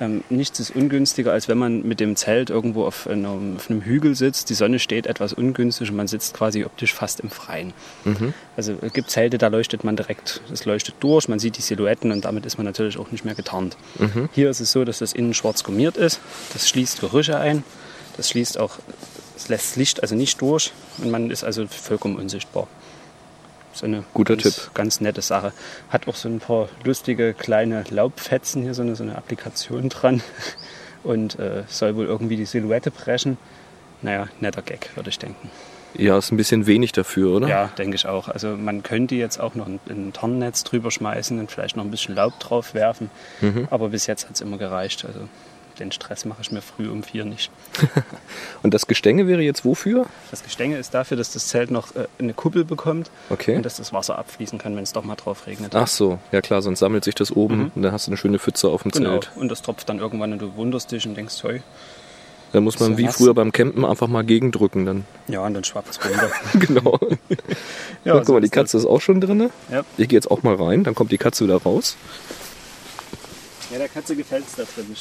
Ähm, 0.00 0.22
nichts 0.30 0.60
ist 0.60 0.70
ungünstiger, 0.76 1.32
als 1.32 1.48
wenn 1.48 1.58
man 1.58 1.82
mit 1.82 1.98
dem 1.98 2.14
Zelt 2.14 2.50
irgendwo 2.50 2.84
auf 2.84 3.08
einem, 3.08 3.56
auf 3.56 3.68
einem 3.68 3.82
Hügel 3.82 4.14
sitzt. 4.14 4.48
Die 4.48 4.54
Sonne 4.54 4.78
steht 4.78 5.06
etwas 5.06 5.32
ungünstig 5.32 5.90
und 5.90 5.96
man 5.96 6.06
sitzt 6.06 6.34
quasi 6.34 6.64
optisch 6.64 6.94
fast 6.94 7.18
im 7.18 7.30
Freien. 7.30 7.72
Also 8.56 8.74
es 8.80 8.92
gibt 8.92 9.10
Zelte, 9.10 9.38
da 9.38 9.48
leuchtet 9.48 9.82
man 9.82 9.96
direkt, 9.96 10.40
es 10.52 10.64
leuchtet 10.64 10.94
durch, 11.00 11.26
man 11.28 11.40
sieht 11.40 11.56
die 11.56 11.62
Silhouetten 11.62 12.12
und 12.12 12.24
damit 12.24 12.46
ist 12.46 12.58
man 12.58 12.64
natürlich 12.66 12.96
auch 12.96 13.10
nicht 13.10 13.24
mehr 13.24 13.34
getarnt. 13.34 13.76
Hier 14.34 14.50
ist 14.50 14.60
es 14.60 14.70
so, 14.70 14.84
dass 14.84 14.98
das 14.98 15.12
innen 15.14 15.34
schwarz 15.34 15.64
gummiert 15.64 15.96
ist. 15.96 16.20
Das 16.52 16.68
schließt 16.68 17.00
Gerüche 17.00 17.38
ein. 17.38 17.64
Das 18.16 18.30
schließt 18.30 18.58
auch, 18.58 18.78
es 19.36 19.48
lässt 19.48 19.76
Licht 19.76 20.02
also 20.02 20.14
nicht 20.14 20.40
durch 20.40 20.72
und 20.98 21.10
man 21.10 21.30
ist 21.30 21.42
also 21.44 21.66
vollkommen 21.66 22.16
unsichtbar. 22.16 22.68
So 23.78 23.86
eine 23.86 24.02
Guter 24.12 24.36
ganz, 24.36 24.56
Tipp. 24.56 24.74
ganz 24.74 25.00
nette 25.00 25.22
Sache. 25.22 25.52
Hat 25.88 26.08
auch 26.08 26.16
so 26.16 26.28
ein 26.28 26.40
paar 26.40 26.68
lustige 26.82 27.32
kleine 27.32 27.84
Laubfetzen 27.90 28.62
hier, 28.62 28.74
so 28.74 28.82
eine, 28.82 28.96
so 28.96 29.04
eine 29.04 29.16
Applikation 29.16 29.88
dran 29.88 30.20
und 31.04 31.38
äh, 31.38 31.62
soll 31.68 31.94
wohl 31.94 32.06
irgendwie 32.06 32.36
die 32.36 32.44
Silhouette 32.44 32.90
brechen. 32.90 33.38
Naja, 34.02 34.26
netter 34.40 34.62
Gag, 34.62 34.90
würde 34.96 35.10
ich 35.10 35.18
denken. 35.18 35.48
Ja, 35.94 36.18
ist 36.18 36.32
ein 36.32 36.36
bisschen 36.36 36.66
wenig 36.66 36.90
dafür, 36.90 37.36
oder? 37.36 37.48
Ja, 37.48 37.66
denke 37.78 37.94
ich 37.94 38.06
auch. 38.06 38.28
Also 38.28 38.56
man 38.56 38.82
könnte 38.82 39.14
jetzt 39.14 39.38
auch 39.38 39.54
noch 39.54 39.66
ein, 39.66 39.78
ein 39.88 40.12
Tarnnetz 40.12 40.64
drüber 40.64 40.90
schmeißen 40.90 41.38
und 41.38 41.50
vielleicht 41.50 41.76
noch 41.76 41.84
ein 41.84 41.90
bisschen 41.90 42.16
Laub 42.16 42.38
drauf 42.40 42.74
werfen. 42.74 43.10
Mhm. 43.40 43.68
Aber 43.70 43.90
bis 43.90 44.06
jetzt 44.08 44.28
hat 44.28 44.34
es 44.34 44.40
immer 44.40 44.58
gereicht. 44.58 45.04
Also 45.04 45.20
den 45.78 45.92
Stress 45.92 46.24
mache 46.24 46.42
ich 46.42 46.50
mir 46.52 46.60
früh 46.62 46.88
um 46.88 47.02
vier 47.02 47.24
nicht. 47.24 47.50
Und 48.62 48.74
das 48.74 48.86
Gestänge 48.86 49.26
wäre 49.26 49.42
jetzt 49.42 49.64
wofür? 49.64 50.06
Das 50.30 50.42
Gestänge 50.42 50.76
ist 50.78 50.94
dafür, 50.94 51.16
dass 51.16 51.32
das 51.32 51.46
Zelt 51.48 51.70
noch 51.70 51.94
äh, 51.96 52.06
eine 52.18 52.34
Kuppel 52.34 52.64
bekommt 52.64 53.10
Okay. 53.30 53.56
und 53.56 53.64
dass 53.64 53.76
das 53.76 53.92
Wasser 53.92 54.18
abfließen 54.18 54.58
kann, 54.58 54.74
wenn 54.76 54.82
es 54.82 54.92
doch 54.92 55.04
mal 55.04 55.16
drauf 55.16 55.46
regnet. 55.46 55.74
Ach 55.74 55.86
so, 55.86 56.18
ja 56.32 56.40
klar, 56.40 56.62
sonst 56.62 56.80
sammelt 56.80 57.04
sich 57.04 57.14
das 57.14 57.30
oben 57.32 57.70
und 57.74 57.82
dann 57.82 57.92
hast 57.92 58.06
du 58.06 58.10
eine 58.10 58.16
schöne 58.16 58.38
Pfütze 58.38 58.68
auf 58.68 58.82
dem 58.82 58.90
genau. 58.90 59.10
Zelt. 59.20 59.30
Und 59.36 59.48
das 59.48 59.62
tropft 59.62 59.88
dann 59.88 59.98
irgendwann 59.98 60.32
und 60.32 60.40
du 60.40 60.54
wunderst 60.56 60.90
dich 60.92 61.06
und 61.06 61.14
denkst, 61.16 61.42
hey, 61.42 61.62
Da 62.52 62.60
muss 62.60 62.78
man 62.80 62.92
So 62.92 62.98
wie 62.98 63.04
nass. 63.04 63.16
früher 63.16 63.34
beim 63.34 63.52
Campen 63.52 63.84
einfach 63.84 64.08
mal 64.08 64.24
gegendrücken 64.24 64.86
dann. 64.86 65.04
ja, 65.28 65.40
und 65.44 65.54
dann 65.54 65.64
schwappt 65.64 65.90
es 65.90 66.00
runter. 66.04 66.30
genau. 66.54 66.98
ja, 68.04 68.14
Guck 68.14 68.26
so 68.26 68.32
mal, 68.32 68.40
die. 68.40 68.48
Katze 68.48 68.76
ist 68.78 68.86
auch 68.86 69.00
schon 69.00 69.20
drin. 69.20 69.50
Ja. 69.70 69.82
Ich 69.98 70.08
gehe 70.08 70.16
jetzt 70.16 70.30
auch 70.30 70.42
mal 70.42 70.54
rein, 70.54 70.82
dann 70.84 70.94
kommt 70.94 71.12
die 71.12 71.18
Katze 71.18 71.44
wieder 71.44 71.56
raus. 71.62 71.96
Ja, 73.70 73.78
der 73.78 73.88
Katze 73.88 74.16
gefällt 74.16 74.46
es 74.46 74.54
da 74.56 74.64
drin. 74.64 74.96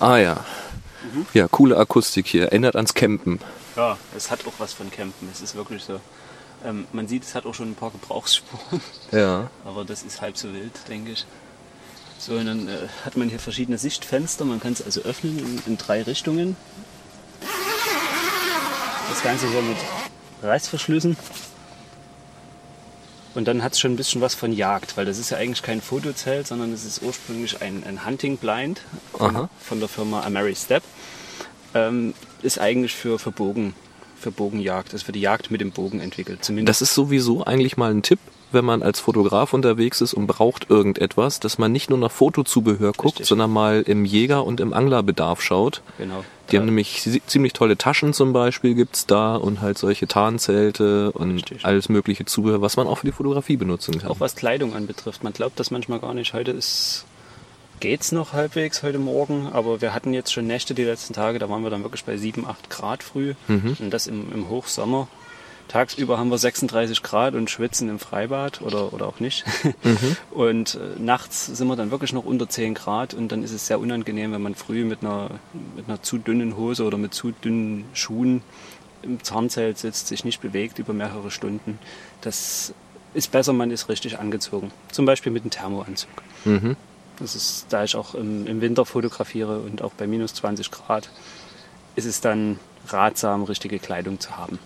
Ah 0.00 0.16
ja. 0.16 0.44
Ja, 1.32 1.48
coole 1.48 1.76
Akustik 1.76 2.26
hier. 2.26 2.44
Erinnert 2.44 2.76
ans 2.76 2.94
Campen. 2.94 3.40
ja, 3.76 3.96
es 4.16 4.30
hat 4.30 4.46
auch 4.46 4.52
was 4.58 4.72
von 4.72 4.90
Campen. 4.90 5.28
Es 5.32 5.40
ist 5.40 5.54
wirklich 5.54 5.84
so. 5.84 6.00
Ähm, 6.64 6.86
man 6.92 7.06
sieht, 7.06 7.22
es 7.22 7.34
hat 7.34 7.46
auch 7.46 7.54
schon 7.54 7.70
ein 7.70 7.74
paar 7.74 7.90
Gebrauchsspuren. 7.90 8.80
Ja. 9.12 9.48
Aber 9.64 9.84
das 9.84 10.02
ist 10.02 10.20
halb 10.20 10.36
so 10.36 10.52
wild, 10.52 10.72
denke 10.88 11.12
ich. 11.12 11.24
So, 12.18 12.34
und 12.34 12.46
dann 12.46 12.68
äh, 12.68 12.88
hat 13.04 13.16
man 13.16 13.28
hier 13.28 13.38
verschiedene 13.38 13.78
Sichtfenster. 13.78 14.44
Man 14.44 14.60
kann 14.60 14.72
es 14.72 14.82
also 14.82 15.02
öffnen 15.02 15.38
in, 15.38 15.62
in 15.66 15.78
drei 15.78 16.02
Richtungen. 16.02 16.56
Das 19.08 19.22
Ganze 19.22 19.48
hier 19.48 19.62
mit 19.62 19.76
Reißverschlüssen. 20.42 21.16
Und 23.34 23.46
dann 23.46 23.62
hat 23.62 23.72
es 23.72 23.80
schon 23.80 23.92
ein 23.92 23.96
bisschen 23.96 24.20
was 24.20 24.34
von 24.34 24.52
Jagd, 24.52 24.96
weil 24.96 25.04
das 25.04 25.18
ist 25.18 25.30
ja 25.30 25.36
eigentlich 25.36 25.62
kein 25.62 25.80
Fotozelt, 25.80 26.46
sondern 26.46 26.72
es 26.72 26.84
ist 26.84 27.02
ursprünglich 27.02 27.60
ein, 27.62 27.84
ein 27.84 28.04
Hunting 28.06 28.36
Blind 28.36 28.80
von, 29.12 29.48
von 29.60 29.80
der 29.80 29.88
Firma 29.88 30.22
Ameri 30.22 30.54
Step. 30.54 30.82
Ähm, 31.74 32.14
ist 32.42 32.58
eigentlich 32.58 32.94
für, 32.94 33.18
für 33.18 33.30
Bogen, 33.30 33.74
für 34.18 34.30
Bogenjagd, 34.30 34.94
ist 34.94 35.02
für 35.02 35.12
die 35.12 35.20
Jagd 35.20 35.50
mit 35.50 35.60
dem 35.60 35.72
Bogen 35.72 36.00
entwickelt. 36.00 36.44
Zumindest 36.44 36.80
Das 36.80 36.88
ist 36.88 36.94
sowieso 36.94 37.44
eigentlich 37.44 37.76
mal 37.76 37.90
ein 37.90 38.02
Tipp, 38.02 38.18
wenn 38.52 38.64
man 38.64 38.82
als 38.82 39.00
Fotograf 39.00 39.52
unterwegs 39.52 40.00
ist 40.00 40.14
und 40.14 40.26
braucht 40.26 40.70
irgendetwas, 40.70 41.40
dass 41.40 41.58
man 41.58 41.72
nicht 41.72 41.90
nur 41.90 41.98
nach 41.98 42.10
Fotozubehör 42.10 42.92
guckt, 42.92 43.04
Richtig. 43.14 43.26
sondern 43.26 43.50
mal 43.50 43.82
im 43.82 44.04
Jäger- 44.04 44.44
und 44.44 44.60
im 44.60 44.72
Anglerbedarf 44.72 45.40
schaut. 45.42 45.82
genau. 45.98 46.24
Die 46.50 46.56
haben 46.56 46.64
nämlich 46.64 47.06
ziemlich 47.26 47.52
tolle 47.52 47.76
Taschen 47.76 48.14
zum 48.14 48.32
Beispiel 48.32 48.74
gibt's 48.74 49.04
da 49.04 49.36
und 49.36 49.60
halt 49.60 49.76
solche 49.76 50.06
Tarnzelte 50.08 51.12
und 51.12 51.34
Richtig. 51.34 51.66
alles 51.66 51.90
mögliche 51.90 52.24
Zubehör, 52.24 52.62
was 52.62 52.78
man 52.78 52.86
auch 52.86 52.98
für 52.98 53.06
die 53.06 53.12
Fotografie 53.12 53.58
benutzen 53.58 53.98
kann. 53.98 54.10
Auch 54.10 54.20
was 54.20 54.34
Kleidung 54.34 54.74
anbetrifft. 54.74 55.22
Man 55.22 55.34
glaubt 55.34 55.60
das 55.60 55.70
manchmal 55.70 55.98
gar 55.98 56.14
nicht. 56.14 56.32
Heute 56.32 56.52
ist 56.52 57.04
geht's 57.80 58.12
noch 58.12 58.32
halbwegs 58.32 58.82
heute 58.82 58.98
Morgen, 58.98 59.48
aber 59.52 59.80
wir 59.80 59.94
hatten 59.94 60.12
jetzt 60.14 60.32
schon 60.32 60.46
Nächte 60.46 60.74
die 60.74 60.84
letzten 60.84 61.12
Tage, 61.12 61.38
da 61.38 61.48
waren 61.48 61.62
wir 61.62 61.70
dann 61.70 61.82
wirklich 61.82 62.04
bei 62.04 62.16
7, 62.16 62.46
8 62.46 62.70
Grad 62.70 63.02
früh 63.02 63.34
und 63.48 63.90
das 63.90 64.06
im, 64.06 64.32
im 64.32 64.48
Hochsommer. 64.48 65.06
Tagsüber 65.68 66.18
haben 66.18 66.30
wir 66.30 66.38
36 66.38 67.02
Grad 67.02 67.34
und 67.34 67.50
schwitzen 67.50 67.88
im 67.88 67.98
Freibad 67.98 68.62
oder, 68.62 68.92
oder 68.92 69.06
auch 69.06 69.20
nicht. 69.20 69.44
Und 70.30 70.74
äh, 70.76 70.98
nachts 70.98 71.46
sind 71.46 71.68
wir 71.68 71.76
dann 71.76 71.90
wirklich 71.90 72.12
noch 72.12 72.24
unter 72.24 72.48
10 72.48 72.74
Grad 72.74 73.12
und 73.14 73.30
dann 73.30 73.42
ist 73.42 73.52
es 73.52 73.66
sehr 73.66 73.78
unangenehm, 73.78 74.32
wenn 74.32 74.42
man 74.42 74.54
früh 74.54 74.84
mit 74.84 75.02
einer, 75.02 75.30
mit 75.76 75.88
einer 75.88 76.02
zu 76.02 76.18
dünnen 76.18 76.56
Hose 76.56 76.84
oder 76.84 76.96
mit 76.96 77.12
zu 77.12 77.32
dünnen 77.32 77.84
Schuhen 77.92 78.42
im 79.02 79.22
Zahnzelt 79.22 79.78
sitzt, 79.78 80.08
sich 80.08 80.24
nicht 80.24 80.40
bewegt 80.40 80.78
über 80.78 80.92
mehrere 80.92 81.30
Stunden. 81.30 81.78
Das 82.20 82.72
ist 83.14 83.30
besser, 83.30 83.52
man 83.52 83.70
ist 83.70 83.88
richtig 83.88 84.18
angezogen. 84.18 84.70
Zum 84.90 85.06
Beispiel 85.06 85.32
mit 85.32 85.42
einem 85.42 85.50
Thermoanzug. 85.50 86.10
Mhm. 86.44 86.76
Das 87.18 87.34
ist, 87.34 87.66
da 87.70 87.84
ich 87.84 87.96
auch 87.96 88.14
im, 88.14 88.46
im 88.46 88.60
Winter 88.60 88.86
fotografiere 88.86 89.58
und 89.60 89.82
auch 89.82 89.92
bei 89.92 90.06
minus 90.06 90.34
20 90.34 90.70
Grad, 90.70 91.10
ist 91.96 92.04
es 92.04 92.20
dann 92.20 92.58
ratsam, 92.86 93.42
richtige 93.44 93.78
Kleidung 93.78 94.20
zu 94.20 94.36
haben. 94.36 94.58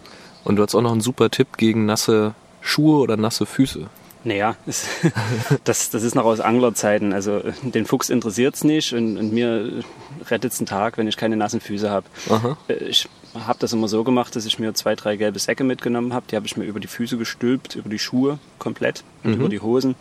Und 0.45 0.57
du 0.57 0.63
hast 0.63 0.75
auch 0.75 0.83
noch 0.83 0.93
einen 0.93 1.01
super 1.01 1.31
Tipp 1.31 1.57
gegen 1.57 1.87
nasse 1.87 2.35
Schuhe 2.61 2.99
oder 2.99 3.17
nasse 3.17 3.47
Füße. 3.47 3.89
Naja, 4.25 4.55
es, 4.67 4.87
das, 5.65 5.91
das 5.91 6.03
ist 6.03 6.15
noch 6.15 6.25
aus 6.25 6.41
Anglerzeiten. 6.41 7.13
Also 7.13 7.39
äh, 7.39 7.53
den 7.63 7.87
Fuchs 7.87 8.09
interessiert 8.09 8.55
es 8.55 8.65
nicht 8.65 8.93
und, 8.93 9.17
und 9.17 9.33
mir 9.33 9.83
rettet 10.31 10.53
es 10.53 10.61
einen 10.61 10.67
Tag, 10.67 10.97
wenn 10.97 11.09
ich 11.09 11.17
keine 11.17 11.37
nassen 11.37 11.61
Füße 11.61 11.91
habe. 11.91 12.07
Aha. 12.31 12.57
Ich 12.89 13.09
habe 13.35 13.59
das 13.59 13.73
immer 13.73 13.89
so 13.89 14.05
gemacht, 14.05 14.37
dass 14.37 14.47
ich 14.47 14.59
mir 14.59 14.75
zwei, 14.75 14.95
drei 14.95 15.17
gelbe 15.17 15.39
Säcke 15.39 15.65
mitgenommen 15.65 16.15
habe. 16.15 16.27
Die 16.31 16.37
habe 16.37 16.47
ich 16.47 16.57
mir 16.57 16.65
über 16.65 16.81
die 16.81 16.87
Füße 16.87 17.17
gestülpt, 17.17 17.75
über 17.75 17.89
die 17.89 17.99
Schuhe 17.99 18.39
komplett 18.59 19.03
und 19.25 19.35
über 19.35 19.49
die 19.49 19.61
Hosen. 19.61 19.97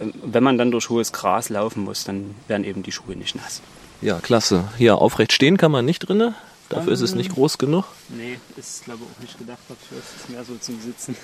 Ähm, 0.00 0.12
Wenn 0.24 0.42
man 0.42 0.58
dann 0.58 0.70
durch 0.70 0.90
hohes 0.90 1.12
Gras 1.12 1.48
laufen 1.48 1.84
muss, 1.84 2.04
dann 2.04 2.34
werden 2.48 2.64
eben 2.64 2.82
die 2.82 2.92
Schuhe 2.92 3.14
nicht 3.14 3.36
nass. 3.36 3.60
Ja, 4.00 4.18
klasse. 4.18 4.64
Ja, 4.78 4.96
aufrecht 4.96 5.32
stehen 5.32 5.56
kann 5.56 5.70
man 5.70 5.84
nicht 5.84 6.00
drinne. 6.00 6.34
Dafür 6.74 6.92
ist 6.92 7.00
es 7.00 7.14
nicht 7.14 7.32
groß 7.32 7.58
genug. 7.58 7.84
Nee, 8.08 8.38
ist 8.56 8.84
glaube 8.84 9.00
ich 9.04 9.16
auch 9.16 9.20
nicht 9.20 9.38
gedacht 9.38 9.58
dafür. 9.68 9.98
Es 9.98 10.22
ist 10.22 10.30
mehr 10.30 10.44
so 10.44 10.56
zum 10.56 10.80
Sitzen. 10.80 11.16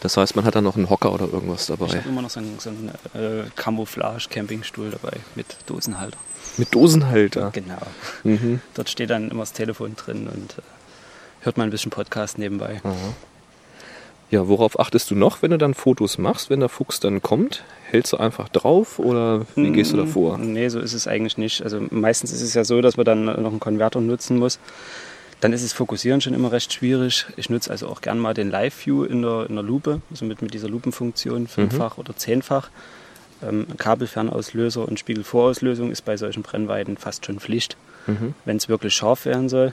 Das 0.00 0.16
heißt, 0.16 0.36
man 0.36 0.44
hat 0.44 0.54
dann 0.54 0.62
noch 0.64 0.76
einen 0.76 0.88
Hocker 0.90 1.12
oder 1.12 1.24
irgendwas 1.32 1.62
Ich 1.62 1.66
dabei. 1.76 1.88
habe 1.98 2.08
immer 2.08 2.22
noch 2.22 2.30
so 2.30 2.38
einen, 2.40 2.58
so 2.60 2.70
einen 2.70 2.90
äh, 3.14 3.48
Camouflage-Campingstuhl 3.56 4.90
dabei 4.90 5.18
mit 5.34 5.46
Dosenhalter. 5.66 6.18
Mit 6.56 6.72
Dosenhalter. 6.74 7.50
Genau. 7.50 7.78
Mhm. 8.22 8.60
Dort 8.74 8.88
steht 8.90 9.10
dann 9.10 9.30
immer 9.30 9.40
das 9.42 9.52
Telefon 9.52 9.96
drin 9.96 10.28
und 10.28 10.52
äh, 10.58 10.62
hört 11.40 11.56
mal 11.56 11.64
ein 11.64 11.70
bisschen 11.70 11.90
Podcast 11.90 12.38
nebenbei. 12.38 12.80
Ja, 14.30 14.48
worauf 14.48 14.80
achtest 14.80 15.10
du 15.10 15.14
noch, 15.14 15.42
wenn 15.42 15.52
du 15.52 15.58
dann 15.58 15.74
Fotos 15.74 16.18
machst, 16.18 16.50
wenn 16.50 16.60
der 16.60 16.68
Fuchs 16.68 16.98
dann 16.98 17.22
kommt? 17.22 17.64
Hältst 17.84 18.12
du 18.12 18.16
einfach 18.16 18.48
drauf 18.48 18.98
oder 18.98 19.46
wie 19.54 19.70
gehst 19.70 19.92
du 19.92 19.96
da 19.96 20.06
vor? 20.06 20.38
Nee, 20.38 20.68
so 20.68 20.80
ist 20.80 20.94
es 20.94 21.06
eigentlich 21.06 21.38
nicht. 21.38 21.62
Also 21.62 21.80
meistens 21.90 22.32
ist 22.32 22.42
es 22.42 22.54
ja 22.54 22.64
so, 22.64 22.80
dass 22.80 22.96
man 22.96 23.06
dann 23.06 23.24
noch 23.24 23.50
einen 23.50 23.60
Konverter 23.60 24.00
nutzen 24.00 24.38
muss. 24.38 24.58
Dann 25.40 25.52
ist 25.52 25.62
es 25.62 25.72
Fokussieren 25.72 26.20
schon 26.20 26.34
immer 26.34 26.50
recht 26.50 26.72
schwierig. 26.72 27.26
Ich 27.36 27.50
nutze 27.50 27.70
also 27.70 27.86
auch 27.88 28.00
gern 28.00 28.18
mal 28.18 28.34
den 28.34 28.50
Live-View 28.50 29.04
in 29.04 29.22
der, 29.22 29.46
in 29.48 29.54
der 29.54 29.62
Lupe, 29.62 30.00
also 30.10 30.24
mit, 30.24 30.42
mit 30.42 30.54
dieser 30.54 30.68
Lupenfunktion, 30.68 31.46
fünffach 31.46 31.98
oder 31.98 32.16
zehnfach. 32.16 32.70
Ähm, 33.42 33.66
Kabelfernauslöser 33.76 34.88
und 34.88 34.98
Spiegelvorauslösung 34.98 35.92
ist 35.92 36.04
bei 36.04 36.16
solchen 36.16 36.42
Brennweiten 36.42 36.96
fast 36.96 37.26
schon 37.26 37.38
Pflicht, 37.38 37.76
wenn 38.44 38.56
es 38.56 38.68
wirklich 38.68 38.94
scharf 38.94 39.24
werden 39.26 39.48
soll. 39.48 39.72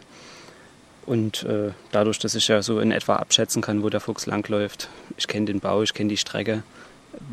Und 1.05 1.43
äh, 1.43 1.71
dadurch, 1.91 2.19
dass 2.19 2.35
ich 2.35 2.47
ja 2.47 2.61
so 2.61 2.79
in 2.79 2.91
etwa 2.91 3.17
abschätzen 3.17 3.61
kann, 3.61 3.83
wo 3.83 3.89
der 3.89 3.99
Fuchs 3.99 4.25
langläuft, 4.25 4.89
ich 5.17 5.27
kenne 5.27 5.45
den 5.45 5.59
Bau, 5.59 5.81
ich 5.83 5.93
kenne 5.93 6.09
die 6.09 6.17
Strecke, 6.17 6.63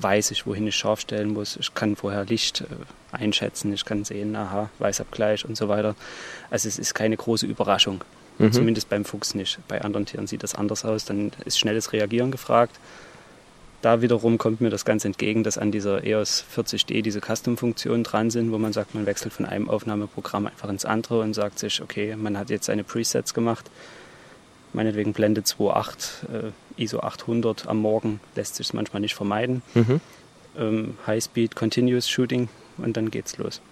weiß 0.00 0.32
ich, 0.32 0.46
wohin 0.46 0.66
ich 0.66 0.76
scharf 0.76 1.00
stellen 1.00 1.32
muss. 1.32 1.56
Ich 1.56 1.72
kann 1.74 1.96
vorher 1.96 2.24
Licht 2.24 2.62
äh, 2.62 3.16
einschätzen, 3.16 3.72
ich 3.72 3.84
kann 3.84 4.04
sehen, 4.04 4.34
aha, 4.34 4.70
Weißabgleich 4.78 5.44
und 5.44 5.56
so 5.56 5.68
weiter. 5.68 5.94
Also 6.50 6.68
es 6.68 6.78
ist 6.78 6.94
keine 6.94 7.16
große 7.16 7.46
Überraschung. 7.46 8.02
Zumindest 8.52 8.88
beim 8.88 9.04
Fuchs 9.04 9.34
nicht. 9.34 9.58
Bei 9.68 9.82
anderen 9.82 10.06
Tieren 10.06 10.26
sieht 10.26 10.42
das 10.42 10.54
anders 10.54 10.86
aus. 10.86 11.04
Dann 11.04 11.30
ist 11.44 11.58
schnelles 11.58 11.92
Reagieren 11.92 12.30
gefragt. 12.30 12.74
Da 13.82 14.02
wiederum 14.02 14.36
kommt 14.36 14.60
mir 14.60 14.68
das 14.68 14.84
ganz 14.84 15.06
entgegen, 15.06 15.42
dass 15.42 15.56
an 15.56 15.72
dieser 15.72 16.04
EOS 16.04 16.44
40D 16.54 17.00
diese 17.00 17.20
Custom-Funktionen 17.20 18.04
dran 18.04 18.30
sind, 18.30 18.52
wo 18.52 18.58
man 18.58 18.74
sagt, 18.74 18.94
man 18.94 19.06
wechselt 19.06 19.32
von 19.32 19.46
einem 19.46 19.70
Aufnahmeprogramm 19.70 20.46
einfach 20.46 20.68
ins 20.68 20.84
andere 20.84 21.20
und 21.20 21.32
sagt 21.32 21.58
sich, 21.58 21.80
okay, 21.80 22.14
man 22.14 22.36
hat 22.36 22.50
jetzt 22.50 22.66
seine 22.66 22.84
Presets 22.84 23.32
gemacht. 23.32 23.70
Meinetwegen 24.74 25.14
Blende 25.14 25.40
2.8, 25.40 26.48
äh, 26.78 26.82
ISO 26.82 27.00
800 27.00 27.66
am 27.66 27.78
Morgen 27.78 28.20
lässt 28.36 28.56
sich 28.56 28.72
manchmal 28.74 29.00
nicht 29.00 29.14
vermeiden. 29.14 29.62
Mhm. 29.74 30.00
Ähm, 30.58 30.98
High-Speed 31.06 31.56
Continuous 31.56 32.08
Shooting 32.08 32.48
und 32.76 32.96
dann 32.96 33.10
geht's 33.10 33.38
los. 33.38 33.62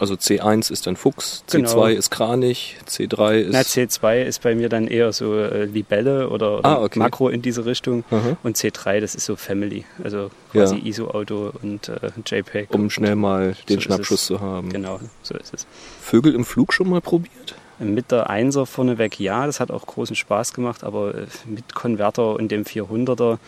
Also 0.00 0.14
C1 0.14 0.72
ist 0.72 0.86
dann 0.86 0.96
Fuchs, 0.96 1.44
C2 1.48 1.56
Genau. 1.58 1.86
ist 1.86 2.10
Kranich, 2.10 2.76
C3 2.88 3.38
ist... 3.40 3.52
Na, 3.52 3.60
C2 3.60 4.22
ist 4.22 4.42
bei 4.42 4.54
mir 4.54 4.68
dann 4.68 4.86
eher 4.88 5.12
so 5.12 5.34
äh, 5.36 5.64
Libelle 5.66 6.28
oder, 6.30 6.58
oder 6.58 6.64
Ah, 6.68 6.82
okay. 6.82 6.98
Makro 6.98 7.28
in 7.28 7.42
diese 7.42 7.64
Richtung. 7.64 8.04
Aha. 8.10 8.36
Und 8.42 8.56
C3, 8.56 9.00
das 9.00 9.14
ist 9.14 9.24
so 9.26 9.36
Family, 9.36 9.84
also 10.02 10.30
quasi 10.52 10.76
Ja. 10.76 10.84
ISO-Auto 10.86 11.52
und 11.62 11.88
äh, 11.88 12.10
JPEG. 12.26 12.70
um 12.74 12.90
schnell 12.90 13.14
mal 13.16 13.56
den 13.68 13.76
So 13.76 13.82
Schnappschuss 13.82 14.26
zu 14.26 14.40
haben. 14.40 14.70
Genau, 14.70 15.00
so 15.22 15.34
ist 15.36 15.54
es. 15.54 15.66
Vögel 16.00 16.34
im 16.34 16.44
Flug 16.44 16.72
schon 16.72 16.88
mal 16.90 17.00
probiert? 17.00 17.54
Mit 17.80 18.12
der 18.12 18.30
1er 18.30 18.66
vorneweg 18.66 19.18
ja, 19.18 19.46
das 19.46 19.58
hat 19.58 19.70
auch 19.72 19.84
großen 19.86 20.14
Spaß 20.16 20.52
gemacht, 20.54 20.84
aber 20.84 21.14
äh, 21.14 21.26
mit 21.46 21.74
Konverter 21.74 22.34
und 22.36 22.50
dem 22.52 22.62
400er 22.64 23.38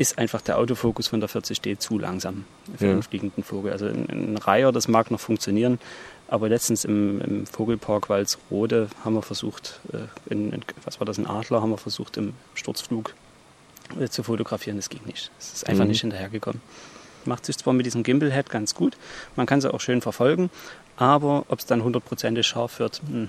ist 0.00 0.18
einfach 0.18 0.40
der 0.40 0.58
Autofokus 0.58 1.08
von 1.08 1.20
der 1.20 1.28
40D 1.28 1.78
zu 1.78 1.98
langsam 1.98 2.44
für 2.78 2.86
Ja. 2.86 2.92
einen 2.92 3.02
fliegenden 3.02 3.44
Vogel. 3.44 3.70
Also 3.72 3.86
ein, 3.86 4.38
Reiher, 4.38 4.72
das 4.72 4.88
mag 4.88 5.10
noch 5.10 5.20
funktionieren, 5.20 5.78
aber 6.28 6.48
letztens 6.48 6.84
im, 6.84 7.20
im 7.20 7.46
Vogelpark 7.46 8.08
Walsrode 8.08 8.88
haben 9.04 9.14
wir 9.14 9.22
versucht, 9.22 9.80
äh, 9.92 9.98
in, 10.32 10.52
in, 10.52 10.62
was 10.84 11.00
war 11.00 11.04
das, 11.04 11.18
ein 11.18 11.26
Adler, 11.26 11.60
haben 11.60 11.70
wir 11.70 11.76
versucht 11.78 12.16
im 12.16 12.32
Sturzflug 12.54 13.14
äh, 14.00 14.08
zu 14.08 14.22
fotografieren. 14.22 14.76
Das 14.78 14.88
ging 14.88 15.00
nicht. 15.04 15.30
Es 15.38 15.52
ist 15.52 15.68
einfach 15.68 15.84
Mhm. 15.84 15.90
nicht 15.90 16.00
hinterhergekommen. 16.00 16.60
Macht 17.26 17.44
sich 17.44 17.58
zwar 17.58 17.74
mit 17.74 17.84
diesem 17.84 18.02
Gimbal-Head 18.02 18.48
ganz 18.48 18.74
gut, 18.74 18.96
man 19.36 19.44
kann 19.46 19.60
sie 19.60 19.72
auch 19.72 19.80
schön 19.80 20.00
verfolgen, 20.00 20.48
aber 20.96 21.44
ob 21.48 21.58
es 21.58 21.66
dann 21.66 21.84
hundertprozentig 21.84 22.46
scharf 22.46 22.78
wird, 22.78 23.02
hm, 23.06 23.28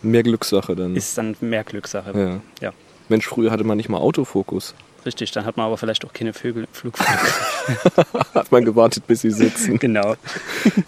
Mehr 0.00 0.22
Glückssache 0.22 0.74
dann. 0.74 0.96
ist 0.96 1.18
dann 1.18 1.36
mehr 1.40 1.64
Glückssache. 1.64 2.18
ja. 2.18 2.40
Ja, 2.68 2.72
Mensch, 3.10 3.26
früher 3.26 3.50
hatte 3.50 3.64
man 3.64 3.76
nicht 3.76 3.88
mal 3.90 3.98
Autofokus. 3.98 4.74
Richtig. 5.06 5.30
Dann 5.32 5.44
hat 5.44 5.56
man 5.56 5.66
aber 5.66 5.76
vielleicht 5.76 6.04
auch 6.04 6.12
keine 6.12 6.32
Vögel 6.32 6.64
im 6.64 6.72
Flug. 6.72 6.94
Hat 8.34 8.52
man 8.52 8.64
gewartet, 8.64 9.06
bis 9.06 9.22
sie 9.22 9.30
sitzen. 9.30 9.78
genau. 9.78 10.14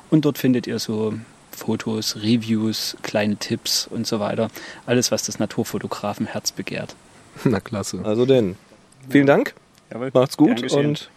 Und 0.09 0.23
dort 0.23 0.37
findet 0.37 0.67
ihr 0.67 0.79
so 0.79 1.15
Fotos, 1.51 2.15
Reviews, 2.17 2.95
kleine 3.01 3.35
Tipps 3.35 3.87
und 3.87 4.07
so 4.07 4.19
weiter. 4.19 4.49
Alles, 4.85 5.11
was 5.11 5.23
das 5.23 5.39
Naturfotografenherz 5.39 6.51
begehrt. 6.51 6.95
Na 7.43 7.59
klasse. 7.59 7.99
Also 8.03 8.25
denn, 8.25 8.55
vielen 9.09 9.25
Dank. 9.25 9.53
Jawohl. 9.91 10.11
Macht's 10.13 10.37
gut 10.37 10.71
und 10.71 11.09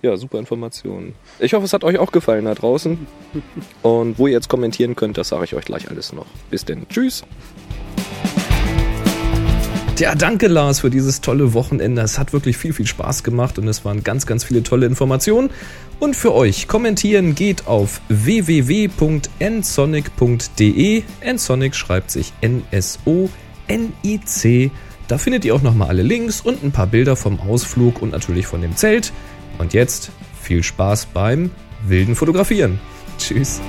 ja, 0.00 0.16
super 0.16 0.38
Informationen. 0.38 1.16
Ich 1.40 1.54
hoffe, 1.54 1.64
es 1.64 1.72
hat 1.72 1.82
euch 1.82 1.98
auch 1.98 2.12
gefallen 2.12 2.44
da 2.44 2.54
draußen. 2.54 3.08
Und 3.82 4.18
wo 4.18 4.28
ihr 4.28 4.32
jetzt 4.32 4.48
kommentieren 4.48 4.94
könnt, 4.94 5.18
das 5.18 5.30
sage 5.30 5.44
ich 5.44 5.54
euch 5.54 5.64
gleich 5.64 5.90
alles 5.90 6.12
noch. 6.12 6.26
Bis 6.50 6.64
denn. 6.64 6.86
Tschüss. 6.88 7.24
Ja, 9.98 10.14
danke 10.14 10.46
Lars 10.46 10.78
für 10.80 10.90
dieses 10.90 11.20
tolle 11.20 11.52
Wochenende. 11.54 12.02
Es 12.02 12.20
hat 12.20 12.32
wirklich 12.32 12.56
viel, 12.56 12.72
viel 12.72 12.86
Spaß 12.86 13.24
gemacht 13.24 13.58
und 13.58 13.66
es 13.66 13.84
waren 13.84 14.04
ganz, 14.04 14.26
ganz 14.26 14.44
viele 14.44 14.62
tolle 14.62 14.86
Informationen. 14.86 15.50
Und 15.98 16.14
für 16.14 16.32
euch, 16.32 16.68
kommentieren 16.68 17.34
geht 17.34 17.66
auf 17.66 18.00
www.nsonic.de. 18.08 21.02
Nsonic 21.24 21.74
schreibt 21.74 22.12
sich 22.12 22.32
N-S-O-N-I-C. 22.40 23.10
Da 25.08 25.18
findet 25.18 25.44
ihr 25.46 25.54
auch 25.54 25.62
nochmal 25.62 25.88
alle 25.88 26.02
Links 26.02 26.42
und 26.42 26.62
ein 26.62 26.70
paar 26.70 26.86
Bilder 26.86 27.16
vom 27.16 27.40
Ausflug 27.40 28.02
und 28.02 28.12
natürlich 28.12 28.46
von 28.46 28.60
dem 28.60 28.76
Zelt. 28.76 29.10
Und 29.56 29.72
jetzt 29.72 30.10
viel 30.40 30.62
Spaß 30.62 31.06
beim 31.06 31.50
wilden 31.86 32.14
Fotografieren. 32.14 32.78
Tschüss. 33.18 33.60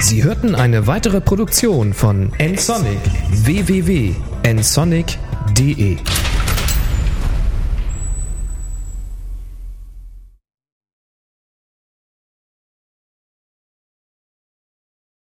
Sie 0.00 0.24
hörten 0.24 0.54
eine 0.54 0.86
weitere 0.86 1.20
Produktion 1.20 1.92
von 1.92 2.32
nsonic 2.38 3.00
www.nsonic.de 3.30 5.98